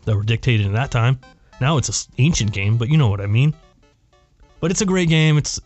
[0.07, 1.21] that were dictated in that time.
[1.61, 3.55] Now it's an ancient game, but you know what I mean.
[4.65, 5.37] But it's a great game.
[5.37, 5.61] It's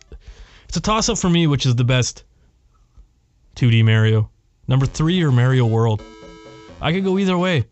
[0.67, 2.25] it's a toss up for me, which is the best
[3.55, 4.29] 2D Mario.
[4.67, 6.03] Number three or Mario World.
[6.81, 7.63] I could go either way.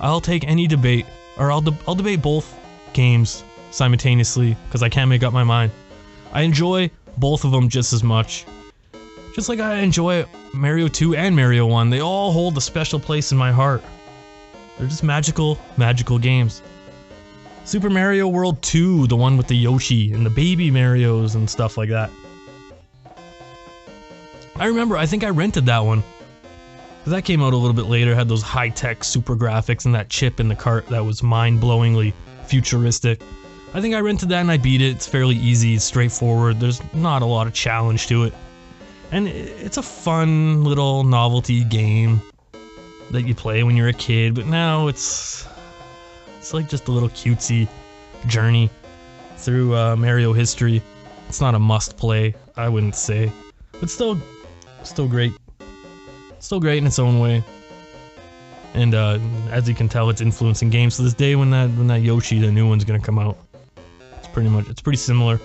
[0.00, 1.06] I'll take any debate,
[1.38, 2.52] or I'll de- I'll debate both
[2.92, 5.70] games simultaneously because I can't make up my mind.
[6.32, 8.44] I enjoy both of them just as much.
[9.36, 13.30] Just like I enjoy Mario 2 and Mario 1, they all hold a special place
[13.30, 13.84] in my heart.
[14.76, 16.62] They're just magical, magical games.
[17.64, 21.78] Super Mario World 2, the one with the Yoshi and the baby Marios and stuff
[21.78, 22.10] like that.
[24.56, 26.02] I remember, I think I rented that one.
[27.06, 30.10] that came out a little bit later, had those high tech super graphics and that
[30.10, 32.12] chip in the cart that was mind blowingly
[32.44, 33.22] futuristic.
[33.72, 34.90] I think I rented that and I beat it.
[34.90, 38.34] It's fairly easy, it's straightforward, there's not a lot of challenge to it.
[39.10, 42.20] And it's a fun little novelty game
[43.10, 45.46] that you play when you're a kid, but now it's
[46.44, 47.66] it's like just a little cutesy
[48.26, 48.68] journey
[49.38, 50.82] through uh, Mario history.
[51.26, 53.32] It's not a must play, I wouldn't say,
[53.80, 54.20] but still,
[54.82, 55.32] still great.
[56.40, 57.42] Still great in its own way.
[58.74, 59.20] And uh,
[59.52, 61.34] as you can tell, it's influencing games to this day.
[61.34, 63.38] When that when that Yoshi, the new one's gonna come out,
[64.18, 65.40] it's pretty much it's pretty similar.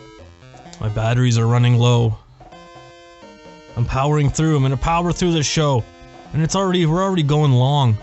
[0.82, 2.18] My batteries are running low.
[3.78, 4.58] I'm powering through.
[4.58, 5.82] I'm gonna power through this show,
[6.34, 7.98] and it's already we're already going long.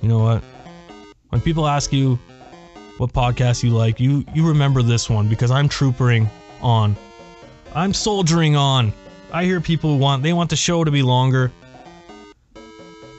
[0.00, 0.44] You know what?
[1.30, 2.18] When people ask you
[2.98, 6.28] what podcast you like, you you remember this one because I'm troopering
[6.62, 6.96] on.
[7.74, 8.92] I'm soldiering on.
[9.32, 11.50] I hear people want they want the show to be longer.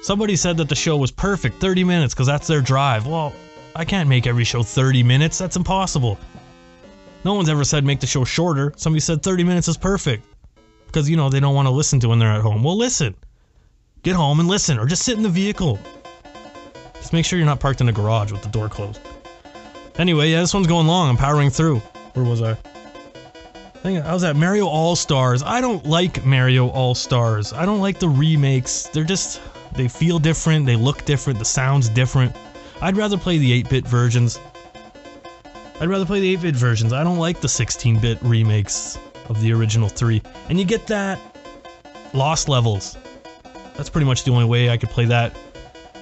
[0.02, 3.06] Somebody said that the show was perfect, 30 minutes, because that's their drive.
[3.08, 3.34] Well,
[3.76, 5.38] I can't make every show 30 minutes.
[5.38, 6.18] That's impossible.
[7.26, 8.74] No one's ever said make the show shorter.
[8.78, 10.24] Somebody said 30 minutes is perfect.
[10.86, 12.64] Because, you know, they don't want to listen to when they're at home.
[12.64, 13.16] Well, listen.
[14.04, 15.78] Get home and listen, or just sit in the vehicle.
[17.00, 19.00] Just make sure you're not parked in a garage with the door closed.
[19.98, 21.10] Anyway, yeah, this one's going long.
[21.10, 21.80] I'm powering through.
[22.14, 22.52] Where was I?
[22.52, 25.44] I think was at Mario All Stars.
[25.44, 27.54] I don't like Mario All Stars.
[27.54, 28.88] I don't like the remakes.
[28.88, 29.42] They're just
[29.78, 32.36] they feel different, they look different, the sound's different.
[32.82, 34.40] I'd rather play the 8-bit versions.
[35.80, 36.94] I'd rather play the 8-bit versions.
[36.94, 38.98] I don't like the 16-bit remakes
[39.30, 40.22] of the original 3.
[40.50, 41.20] And you get that
[42.14, 42.98] lost levels.
[43.76, 45.36] That's pretty much the only way I could play that.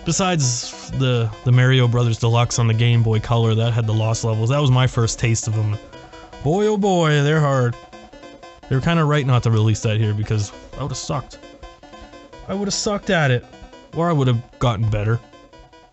[0.06, 4.24] Besides the the Mario Brothers Deluxe on the Game Boy Color that had the lost
[4.24, 4.50] levels.
[4.50, 5.78] That was my first taste of them.
[6.44, 7.76] Boy oh boy, they're hard.
[8.70, 11.40] They were kind of right not to release that here because I would have sucked.
[12.48, 13.46] I would have sucked at it.
[13.96, 15.20] Or I would have gotten better.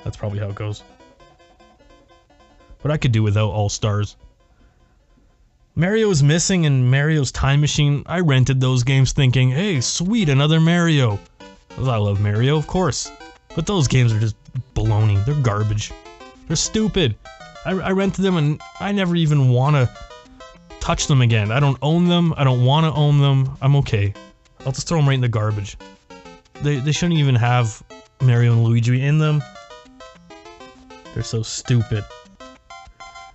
[0.03, 0.83] That's probably how it goes.
[2.83, 4.17] But I could do without All Stars.
[5.75, 11.19] Mario's Missing and Mario's Time Machine, I rented those games thinking, hey, sweet, another Mario.
[11.79, 13.11] I love Mario, of course.
[13.55, 14.37] But those games are just
[14.75, 15.23] baloney.
[15.25, 15.93] They're garbage.
[16.47, 17.17] They're stupid.
[17.65, 19.91] I, I rented them and I never even want to
[20.81, 21.53] touch them again.
[21.53, 22.35] I don't own them.
[22.37, 23.57] I don't want to own them.
[23.61, 24.13] I'm okay.
[24.67, 25.77] I'll just throw them right in the garbage.
[26.63, 27.83] They, they shouldn't even have
[28.21, 29.43] Mario and Luigi in them.
[31.15, 32.05] They're so stupid.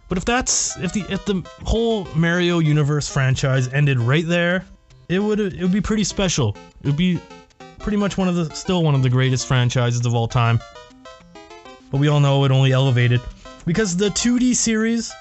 [0.09, 4.65] But if that's if the if the whole Mario universe franchise ended right there,
[5.09, 6.55] it would it would be pretty special.
[6.81, 7.19] It would be
[7.79, 10.59] pretty much one of the still one of the greatest franchises of all time.
[11.91, 13.21] But we all know it only elevated
[13.65, 15.13] because the 2D series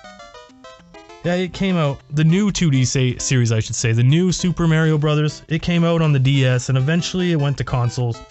[1.27, 1.99] yeah, it came out.
[2.11, 5.43] The new 2D say, series, I should say, the new Super Mario Brothers.
[5.49, 8.23] It came out on the DS, and eventually it went to consoles.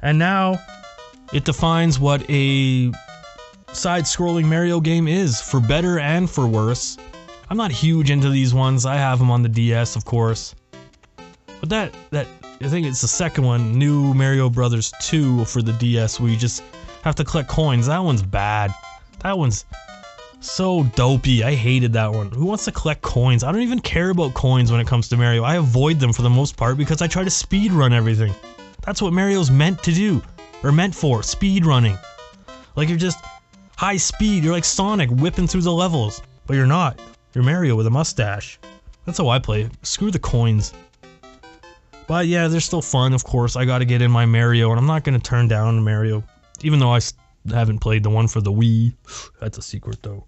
[0.00, 0.60] And now,
[1.32, 2.92] it defines what a
[3.72, 6.98] side-scrolling Mario game is, for better and for worse.
[7.50, 8.86] I'm not huge into these ones.
[8.86, 10.54] I have them on the DS, of course.
[11.58, 12.28] But that that
[12.62, 16.36] I think it's the second one, New Mario Brothers 2 for the DS, where you
[16.36, 16.62] just
[17.02, 17.86] have to collect coins.
[17.86, 18.74] That one's bad.
[19.20, 19.64] That one's
[20.40, 21.42] so dopey.
[21.42, 22.30] I hated that one.
[22.32, 23.44] Who wants to collect coins?
[23.44, 25.42] I don't even care about coins when it comes to Mario.
[25.42, 28.34] I avoid them for the most part because I try to speed run everything.
[28.82, 30.22] That's what Mario's meant to do,
[30.62, 31.96] or meant for, speed running.
[32.76, 33.24] Like you're just
[33.76, 34.44] high speed.
[34.44, 37.00] You're like Sonic whipping through the levels, but you're not.
[37.34, 38.58] You're Mario with a mustache.
[39.06, 39.70] That's how I play.
[39.82, 40.74] Screw the coins.
[42.10, 43.54] But yeah, they're still fun, of course.
[43.54, 46.24] I gotta get in my Mario, and I'm not gonna turn down Mario,
[46.60, 46.98] even though I
[47.48, 48.94] haven't played the one for the Wii.
[49.40, 50.24] That's a secret, though.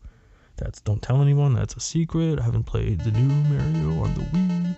[0.55, 1.55] That's don't tell anyone.
[1.55, 2.39] That's a secret.
[2.39, 4.77] I haven't played the new Mario on the Wii.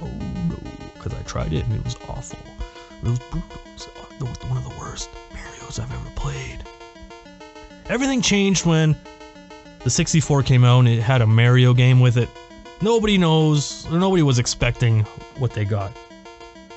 [0.00, 0.06] Oh
[0.48, 0.56] no.
[0.94, 2.38] because I tried it and it was awful.
[3.02, 3.50] It was brutal.
[3.66, 6.64] It was, uh, was one of the worst Mario's I've ever played.
[7.90, 8.96] Everything changed when
[9.84, 12.30] the 64 came out and it had a Mario game with it.
[12.80, 15.00] Nobody knows, nobody was expecting
[15.36, 15.92] what they got.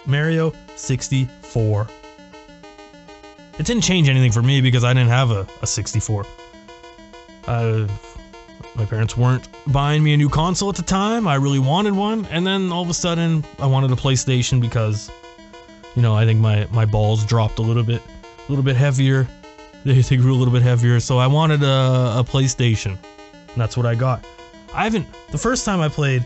[0.06, 1.88] Mario 64.
[3.60, 6.26] It didn't change anything for me because I didn't have a, a 64.
[7.48, 7.88] Uh,
[8.76, 11.28] my parents weren't buying me a new console at the time.
[11.28, 15.12] I really wanted one, and then all of a sudden, I wanted a PlayStation because,
[15.96, 18.02] you know, I think my my balls dropped a little bit,
[18.48, 19.28] a little bit heavier.
[19.84, 23.00] They, they grew a little bit heavier, so I wanted a, a PlayStation,
[23.48, 24.24] and that's what I got.
[24.76, 25.08] I haven't.
[25.32, 26.24] The first time I played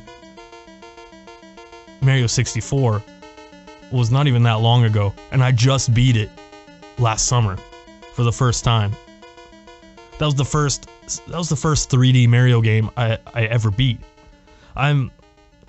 [2.02, 3.02] Mario 64
[3.96, 6.30] was not even that long ago, and I just beat it
[6.98, 7.58] last summer
[8.14, 8.96] for the first time.
[10.20, 10.90] That was the first
[11.28, 14.00] that was the first 3D Mario game I, I ever beat.
[14.76, 15.12] I'm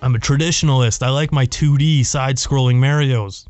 [0.01, 1.03] I'm a traditionalist.
[1.03, 3.45] I like my 2D side-scrolling Mario's.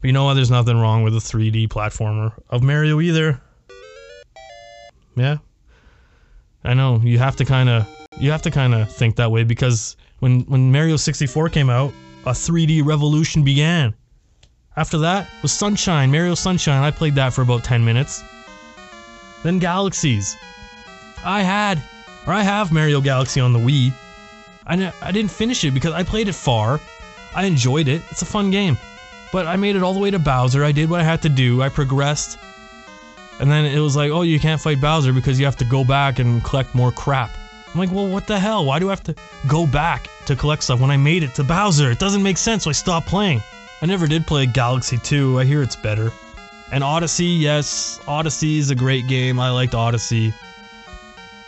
[0.00, 0.34] But you know what?
[0.34, 3.40] There's nothing wrong with a 3D platformer of Mario either.
[5.16, 5.38] Yeah.
[6.64, 7.88] I know you have to kind of
[8.18, 11.92] you have to kind of think that way because when when Mario 64 came out,
[12.24, 13.94] a 3D revolution began.
[14.76, 16.82] After that was Sunshine, Mario Sunshine.
[16.82, 18.22] I played that for about 10 minutes.
[19.42, 20.36] Then Galaxies.
[21.24, 21.82] I had,
[22.26, 23.92] or I have Mario Galaxy on the Wii.
[24.66, 26.80] I, I didn't finish it because I played it far.
[27.34, 28.02] I enjoyed it.
[28.10, 28.76] It's a fun game.
[29.32, 30.64] But I made it all the way to Bowser.
[30.64, 31.62] I did what I had to do.
[31.62, 32.38] I progressed.
[33.40, 35.84] And then it was like, oh, you can't fight Bowser because you have to go
[35.84, 37.30] back and collect more crap.
[37.72, 38.64] I'm like, well, what the hell?
[38.64, 39.14] Why do I have to
[39.46, 41.90] go back to collect stuff when I made it to Bowser?
[41.90, 43.42] It doesn't make sense, so I stopped playing.
[43.82, 45.38] I never did play Galaxy 2.
[45.38, 46.10] I hear it's better.
[46.72, 49.38] And Odyssey, yes, Odyssey is a great game.
[49.38, 50.32] I liked Odyssey.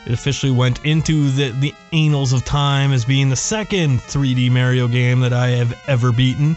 [0.07, 4.89] It officially went into the, the annals of time as being the second 3D Mario
[4.89, 6.57] game that I have ever beaten.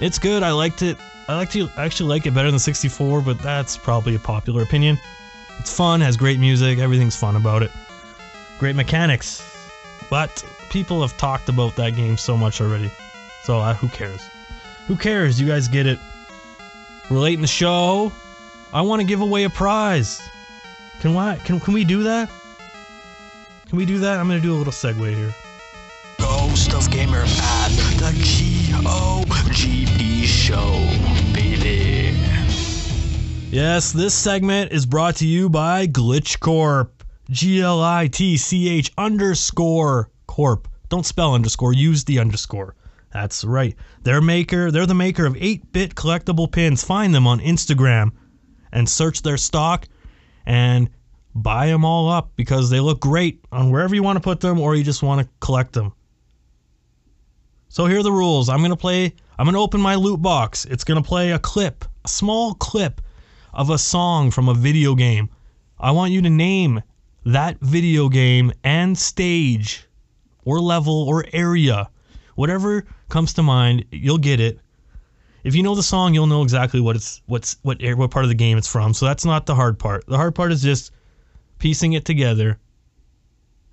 [0.00, 0.42] It's good.
[0.42, 0.96] I liked it.
[1.28, 4.98] I like actually like it better than 64, but that's probably a popular opinion.
[5.60, 7.70] It's fun, has great music, everything's fun about it.
[8.60, 9.42] Great mechanics.
[10.10, 12.90] But people have talked about that game so much already.
[13.42, 14.20] So uh, who cares?
[14.86, 15.40] Who cares?
[15.40, 15.98] You guys get it.
[17.10, 18.12] We're late in the show.
[18.70, 20.20] I want to give away a prize.
[21.00, 22.30] Can why can can we do that?
[23.70, 24.20] Can we do that?
[24.20, 25.34] I'm gonna do a little segue here.
[26.18, 30.86] Ghost of Gamer Pad, the G-O-G-P show,
[31.32, 32.14] baby.
[33.50, 36.99] Yes, this segment is brought to you by Glitch Corp.
[37.30, 40.68] G L I T C H underscore corp.
[40.88, 42.74] Don't spell underscore, use the underscore.
[43.12, 43.76] That's right.
[44.02, 46.84] They're maker, they're the maker of 8-bit collectible pins.
[46.84, 48.12] Find them on Instagram
[48.72, 49.86] and search their stock
[50.46, 50.90] and
[51.34, 54.60] buy them all up because they look great on wherever you want to put them
[54.60, 55.92] or you just want to collect them.
[57.68, 58.48] So here are the rules.
[58.48, 60.66] I'm going to play I'm going to open my loot box.
[60.66, 63.00] It's going to play a clip, a small clip
[63.54, 65.30] of a song from a video game.
[65.78, 66.82] I want you to name
[67.32, 69.86] that video game and stage
[70.44, 71.88] or level or area.
[72.34, 74.58] Whatever comes to mind, you'll get it.
[75.44, 78.28] If you know the song, you'll know exactly what it's what's what what part of
[78.28, 78.92] the game it's from.
[78.94, 80.06] So that's not the hard part.
[80.06, 80.92] The hard part is just
[81.58, 82.58] piecing it together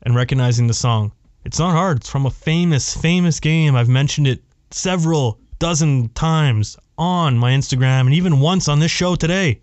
[0.03, 1.11] and recognizing the song.
[1.43, 1.97] It's not hard.
[1.97, 3.75] It's from a famous famous game.
[3.75, 9.15] I've mentioned it several dozen times on my Instagram and even once on this show
[9.15, 9.61] today.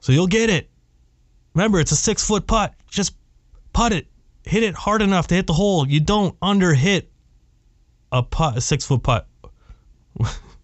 [0.00, 0.70] So you'll get it.
[1.54, 2.74] Remember, it's a six foot putt.
[2.88, 3.14] Just
[3.72, 4.06] putt it.
[4.44, 5.86] Hit it hard enough to hit the hole.
[5.86, 7.10] You don't under hit
[8.12, 9.26] a putt, a six foot putt.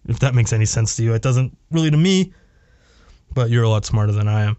[0.07, 2.33] if that makes any sense to you, it doesn't really to me.
[3.33, 4.57] But you're a lot smarter than I am.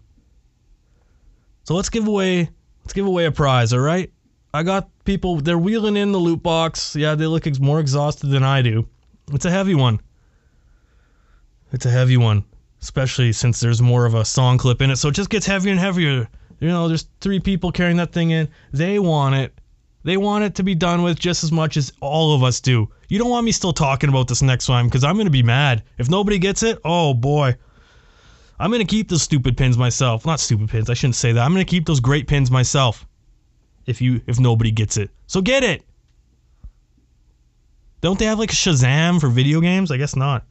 [1.63, 2.49] So let's give away
[2.83, 4.11] let's give away a prize, all right?
[4.53, 6.95] I got people they're wheeling in the loot box.
[6.95, 8.87] Yeah, they look ex- more exhausted than I do.
[9.33, 9.99] It's a heavy one.
[11.73, 12.45] It's a heavy one,
[12.81, 14.97] especially since there's more of a song clip in it.
[14.97, 16.27] So it just gets heavier and heavier.
[16.59, 18.47] You know, there's three people carrying that thing in.
[18.73, 19.53] They want it.
[20.03, 22.89] They want it to be done with just as much as all of us do.
[23.09, 25.43] You don't want me still talking about this next time because I'm going to be
[25.43, 25.83] mad.
[25.97, 27.55] If nobody gets it, oh boy.
[28.59, 30.25] I'm going to keep those stupid pins myself.
[30.25, 31.43] Not stupid pins, I shouldn't say that.
[31.43, 33.05] I'm going to keep those great pins myself.
[33.85, 35.11] If you if nobody gets it.
[35.27, 35.83] So get it.
[38.01, 39.91] Don't they have like Shazam for video games?
[39.91, 40.45] I guess not.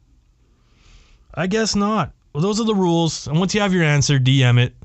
[1.33, 2.13] I guess not.
[2.37, 3.25] Well, those are the rules.
[3.25, 4.75] And once you have your answer, DM it.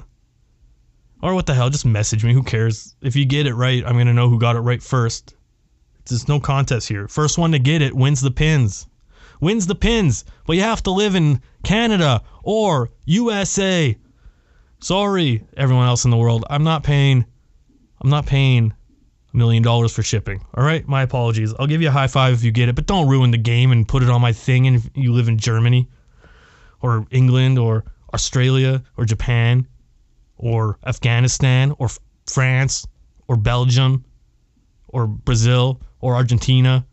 [1.23, 2.33] Or what the hell, just message me.
[2.33, 2.97] Who cares?
[3.03, 5.35] If you get it right, I'm going to know who got it right first.
[6.07, 7.09] There's no contest here.
[7.09, 8.87] First one to get it wins the pins.
[9.43, 10.25] Wins the pins.
[10.47, 13.99] But you have to live in Canada or USA.
[14.81, 16.47] Sorry, everyone else in the world.
[16.49, 17.23] I'm not paying.
[18.01, 18.73] I'm not paying
[19.35, 20.43] a million dollars for shipping.
[20.55, 21.53] All right, my apologies.
[21.59, 23.73] I'll give you a high five if you get it, but don't ruin the game
[23.73, 24.67] and put it on my thing.
[24.67, 25.91] And you live in Germany,
[26.83, 29.67] or England, or Australia, or Japan,
[30.37, 31.89] or Afghanistan, or
[32.27, 32.87] France,
[33.29, 34.05] or Belgium,
[34.89, 36.85] or Brazil, or Argentina.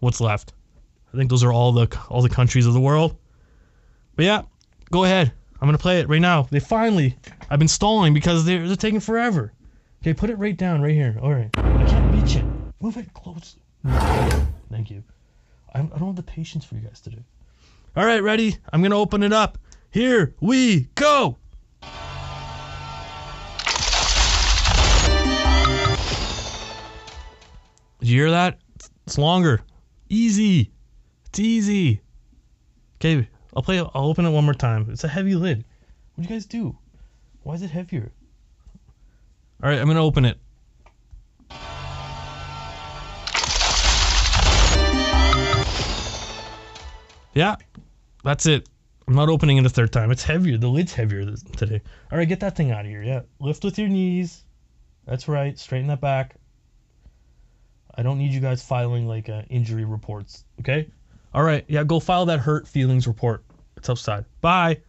[0.00, 0.52] What's left?
[1.12, 3.16] I think those are all the all the countries of the world.
[4.16, 4.42] But yeah,
[4.90, 5.32] go ahead.
[5.60, 6.42] I'm gonna play it right now.
[6.50, 7.16] They finally.
[7.50, 9.52] I've been stalling because they're they're taking forever.
[10.02, 11.18] Okay, put it right down right here.
[11.20, 11.50] All right.
[11.54, 12.44] I can't reach it.
[12.80, 13.56] Move it close.
[14.70, 15.02] Thank you.
[15.74, 17.22] I, don't have the patience for you guys today.
[17.96, 18.56] All right, ready?
[18.72, 19.58] I'm gonna open it up.
[19.90, 21.38] Here we go.
[27.98, 28.60] Did you hear that?
[29.06, 29.62] It's longer.
[30.08, 30.70] Easy.
[31.26, 32.00] It's easy.
[33.00, 33.80] Okay, I'll play.
[33.80, 34.86] I'll open it one more time.
[34.88, 35.64] It's a heavy lid.
[36.14, 36.78] What'd you guys do?
[37.42, 38.12] Why is it heavier?
[39.64, 40.38] All right, I'm gonna open it.
[47.34, 47.56] Yeah,
[48.24, 48.68] that's it.
[49.06, 50.10] I'm not opening it a third time.
[50.10, 50.56] It's heavier.
[50.56, 51.24] The lid's heavier
[51.56, 51.80] today.
[52.12, 53.02] All right, get that thing out of here.
[53.02, 54.44] Yeah, lift with your knees.
[55.06, 55.58] That's right.
[55.58, 56.36] Straighten that back.
[57.96, 60.44] I don't need you guys filing like uh, injury reports.
[60.60, 60.88] Okay.
[61.34, 61.64] All right.
[61.68, 63.44] Yeah, go file that hurt feelings report.
[63.76, 64.24] It's outside.
[64.40, 64.80] Bye.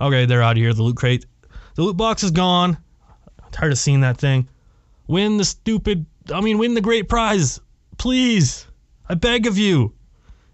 [0.00, 0.72] Okay, they're out of here.
[0.72, 1.26] The loot crate.
[1.74, 2.76] The loot box is gone.
[3.42, 4.48] I'm tired of seeing that thing.
[5.06, 6.06] Win the stupid.
[6.32, 7.60] I mean, win the great prize.
[7.96, 8.66] Please.
[9.08, 9.94] I beg of you.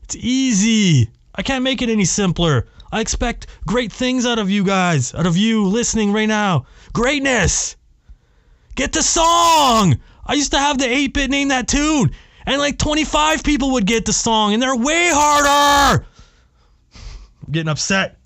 [0.03, 1.11] It's easy.
[1.35, 2.67] I can't make it any simpler.
[2.93, 6.67] I expect great things out of you guys, out of you listening right now.
[6.93, 7.77] Greatness.
[8.77, 9.99] Get the song.
[10.27, 12.13] I used to have the 8 bit name that tune,
[12.47, 16.07] and like 25 people would get the song, and they're way harder.
[17.47, 18.19] I'm getting upset.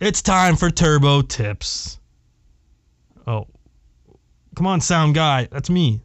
[0.00, 1.98] It's time for Turbo Tips.
[3.26, 3.46] Oh.
[4.54, 5.48] Come on, sound guy.
[5.52, 6.00] That's me.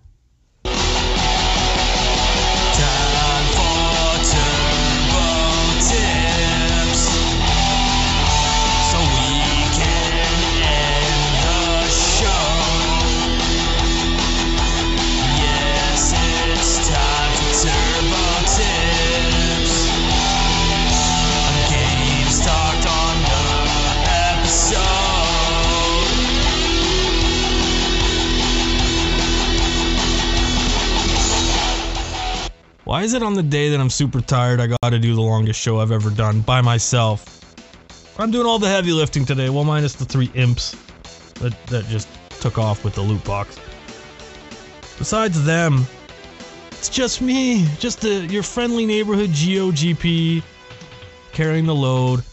[32.93, 35.59] Why is it on the day that I'm super tired I gotta do the longest
[35.59, 37.43] show I've ever done by myself?
[38.19, 40.75] I'm doing all the heavy lifting today, well minus the three imps
[41.39, 42.07] that, that just
[42.39, 43.59] took off with the loot box.
[44.99, 45.87] Besides them,
[46.69, 50.43] it's just me, just your friendly neighborhood GOGP
[51.31, 52.23] carrying the load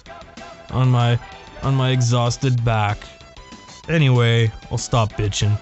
[0.73, 1.19] on my
[1.63, 2.99] on my exhausted back.
[3.89, 5.59] Anyway, I'll stop bitching.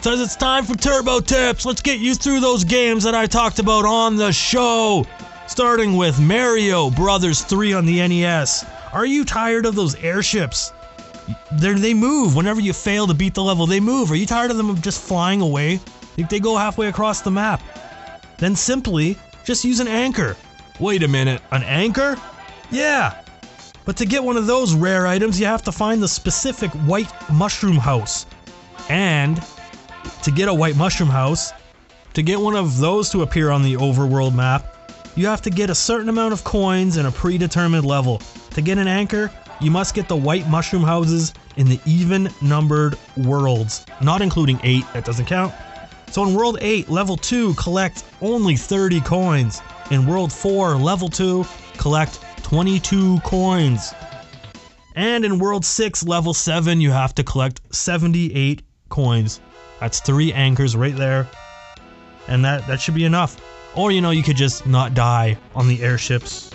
[0.00, 1.66] Says it's time for Turbo Tips.
[1.66, 5.04] Let's get you through those games that I talked about on the show.
[5.48, 8.64] Starting with Mario Brothers 3 on the NES.
[8.92, 10.72] Are you tired of those airships?
[11.50, 13.66] They're, they move whenever you fail to beat the level.
[13.66, 14.12] They move.
[14.12, 15.80] Are you tired of them just flying away?
[16.16, 17.60] They go halfway across the map?
[18.38, 20.36] Then simply just use an anchor.
[20.78, 22.16] Wait a minute, an anchor?
[22.70, 23.20] Yeah.
[23.84, 27.12] But to get one of those rare items, you have to find the specific white
[27.32, 28.26] mushroom house.
[28.88, 29.42] And
[30.22, 31.52] to get a white mushroom house,
[32.14, 34.74] to get one of those to appear on the overworld map,
[35.16, 38.22] you have to get a certain amount of coins in a predetermined level.
[38.50, 42.96] To get an anchor, you must get the white mushroom houses in the even numbered
[43.16, 45.52] worlds, not including 8, that doesn't count.
[46.10, 49.60] So in World 8, Level 2, collect only 30 coins.
[49.90, 51.44] In World 4, Level 2,
[51.76, 53.92] collect 22 coins.
[54.94, 59.40] And in World 6, Level 7, you have to collect 78 coins.
[59.80, 61.28] That's three anchors right there.
[62.26, 63.36] And that, that should be enough.
[63.74, 66.50] Or, you know, you could just not die on the airships.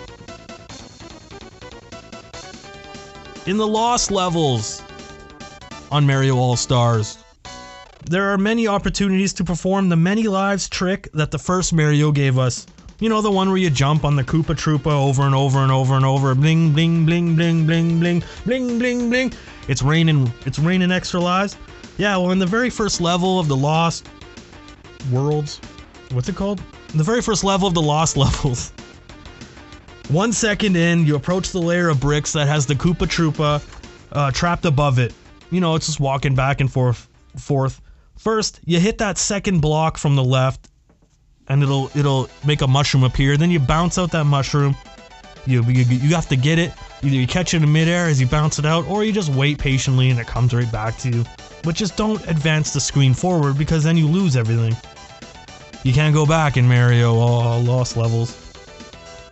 [3.46, 4.82] In the Lost levels
[5.90, 7.18] on Mario All Stars,
[8.06, 12.38] there are many opportunities to perform the many lives trick that the first Mario gave
[12.38, 12.66] us.
[13.00, 15.72] You know, the one where you jump on the Koopa Troopa over and over and
[15.72, 16.34] over and over.
[16.34, 19.32] Bling, bling, bling, bling, bling, bling, bling, bling, bling.
[19.68, 21.56] It's raining, it's raining extra lives.
[21.96, 24.08] Yeah, well, in the very first level of the Lost
[25.12, 25.60] Worlds,
[26.10, 26.60] what's it called?
[26.92, 28.72] In the very first level of the Lost levels,
[30.08, 33.62] one second in, you approach the layer of bricks that has the Koopa Troopa
[34.12, 35.14] uh, trapped above it.
[35.50, 37.08] You know, it's just walking back and forth.
[37.36, 37.80] Forth.
[38.18, 40.68] First, you hit that second block from the left,
[41.48, 43.36] and it'll it'll make a mushroom appear.
[43.36, 44.76] Then you bounce out that mushroom.
[45.46, 46.72] You you, you have to get it.
[47.02, 49.58] Either you catch it in midair as you bounce it out, or you just wait
[49.58, 51.24] patiently and it comes right back to you.
[51.62, 54.76] But just don't advance the screen forward because then you lose everything.
[55.82, 58.40] You can't go back in Mario all lost levels.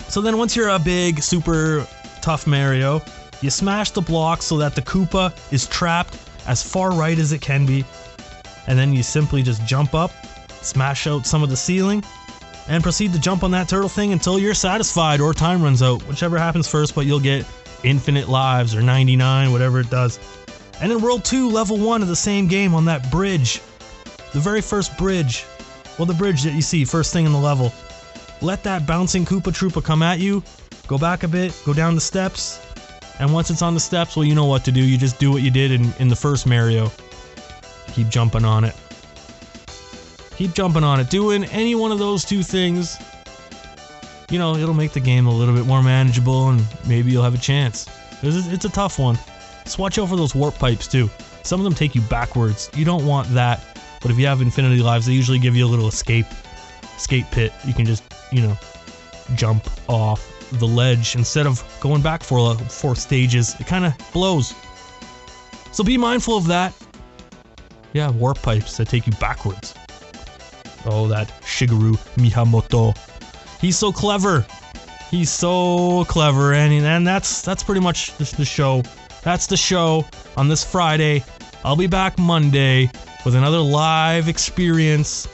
[0.08, 1.86] So then once you're a big, super
[2.20, 3.00] tough Mario,
[3.40, 7.40] you smash the block so that the Koopa is trapped as far right as it
[7.40, 7.84] can be.
[8.66, 10.12] And then you simply just jump up,
[10.62, 12.04] smash out some of the ceiling,
[12.68, 16.02] and proceed to jump on that turtle thing until you're satisfied or time runs out.
[16.02, 17.46] Whichever happens first, but you'll get
[17.82, 20.18] infinite lives or 99, whatever it does.
[20.80, 23.60] And in World 2, level 1 of the same game on that bridge,
[24.32, 25.44] the very first bridge,
[25.98, 27.72] well, the bridge that you see first thing in the level,
[28.40, 30.42] let that bouncing Koopa Troopa come at you,
[30.86, 32.60] go back a bit, go down the steps,
[33.18, 34.80] and once it's on the steps, well, you know what to do.
[34.80, 36.90] You just do what you did in, in the first Mario.
[37.92, 38.74] Keep jumping on it.
[40.36, 41.10] Keep jumping on it.
[41.10, 42.98] Doing any one of those two things,
[44.30, 47.34] you know, it'll make the game a little bit more manageable and maybe you'll have
[47.34, 47.86] a chance.
[48.22, 49.18] It's, it's a tough one.
[49.64, 51.10] Just watch out for those warp pipes too.
[51.42, 52.70] Some of them take you backwards.
[52.74, 53.64] You don't want that.
[54.00, 56.26] But if you have infinity lives, they usually give you a little escape
[56.96, 57.52] escape pit.
[57.64, 58.56] You can just, you know,
[59.34, 60.28] jump off
[60.58, 63.58] the ledge instead of going back for uh, four stages.
[63.60, 64.54] It kind of blows.
[65.72, 66.74] So be mindful of that.
[67.92, 69.74] Yeah, warp pipes that take you backwards.
[70.86, 72.96] Oh, that Shigeru Miyamoto.
[73.60, 74.44] He's so clever.
[75.10, 78.82] He's so clever, and and that's that's pretty much the, show.
[79.22, 80.04] That's the show
[80.36, 81.22] on this Friday.
[81.64, 82.90] I'll be back Monday
[83.24, 85.28] with another live experience.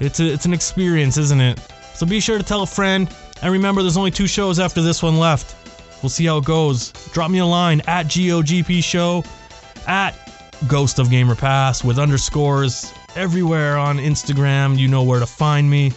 [0.00, 1.60] It's a, it's an experience, isn't it?
[1.94, 3.08] So be sure to tell a friend.
[3.40, 5.54] And remember, there's only two shows after this one left.
[6.02, 6.92] We'll see how it goes.
[7.12, 9.24] Drop me a line at GOGP Show,
[9.86, 10.14] at
[10.66, 14.78] Ghost of Gamer Pad with underscores everywhere on Instagram.
[14.78, 15.92] You know where to find me.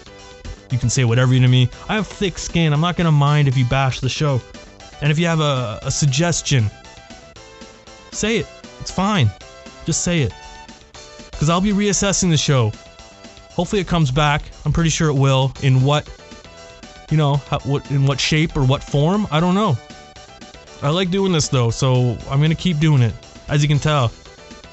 [0.72, 1.70] You can say whatever to me.
[1.88, 2.74] I have thick skin.
[2.74, 4.42] I'm not gonna mind if you bash the show.
[5.02, 6.70] And if you have a, a suggestion,
[8.12, 8.48] say it.
[8.80, 9.30] It's fine.
[9.86, 10.34] Just say it.
[11.32, 12.72] Because I'll be reassessing the show.
[13.52, 14.44] Hopefully it comes back.
[14.66, 15.52] I'm pretty sure it will.
[15.62, 16.10] In what,
[17.10, 19.28] you know, how, what in what shape or what form?
[19.32, 19.78] I don't know.
[20.82, 23.14] I like doing this though, so I'm gonna keep doing it.
[23.48, 24.12] As you can tell,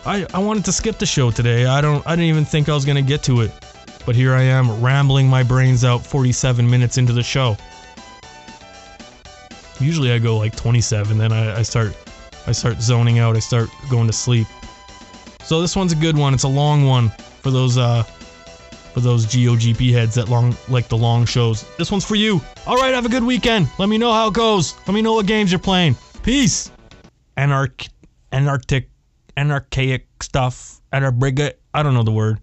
[0.07, 1.67] I I wanted to skip the show today.
[1.67, 2.07] I don't.
[2.07, 3.53] I didn't even think I was gonna get to it,
[4.05, 7.57] but here I am rambling my brains out 47 minutes into the show.
[9.81, 11.97] Usually I go like 27, then I, I start
[12.47, 13.37] I start zoning out.
[13.37, 14.47] I start going to sleep.
[15.43, 16.35] So this one's a good one.
[16.35, 17.09] It's a long one
[17.41, 21.65] for those uh for those GOGP heads that long like the long shows.
[21.77, 22.41] This one's for you.
[22.67, 23.69] All right, have a good weekend.
[23.79, 24.77] Let me know how it goes.
[24.87, 25.97] Let me know what games you're playing.
[26.23, 26.71] Peace.
[27.37, 27.89] Anarch,
[28.31, 28.89] anarchic,
[29.37, 30.81] anarchaic stuff.
[30.93, 31.55] Anarbriga.
[31.73, 32.41] I don't know the word.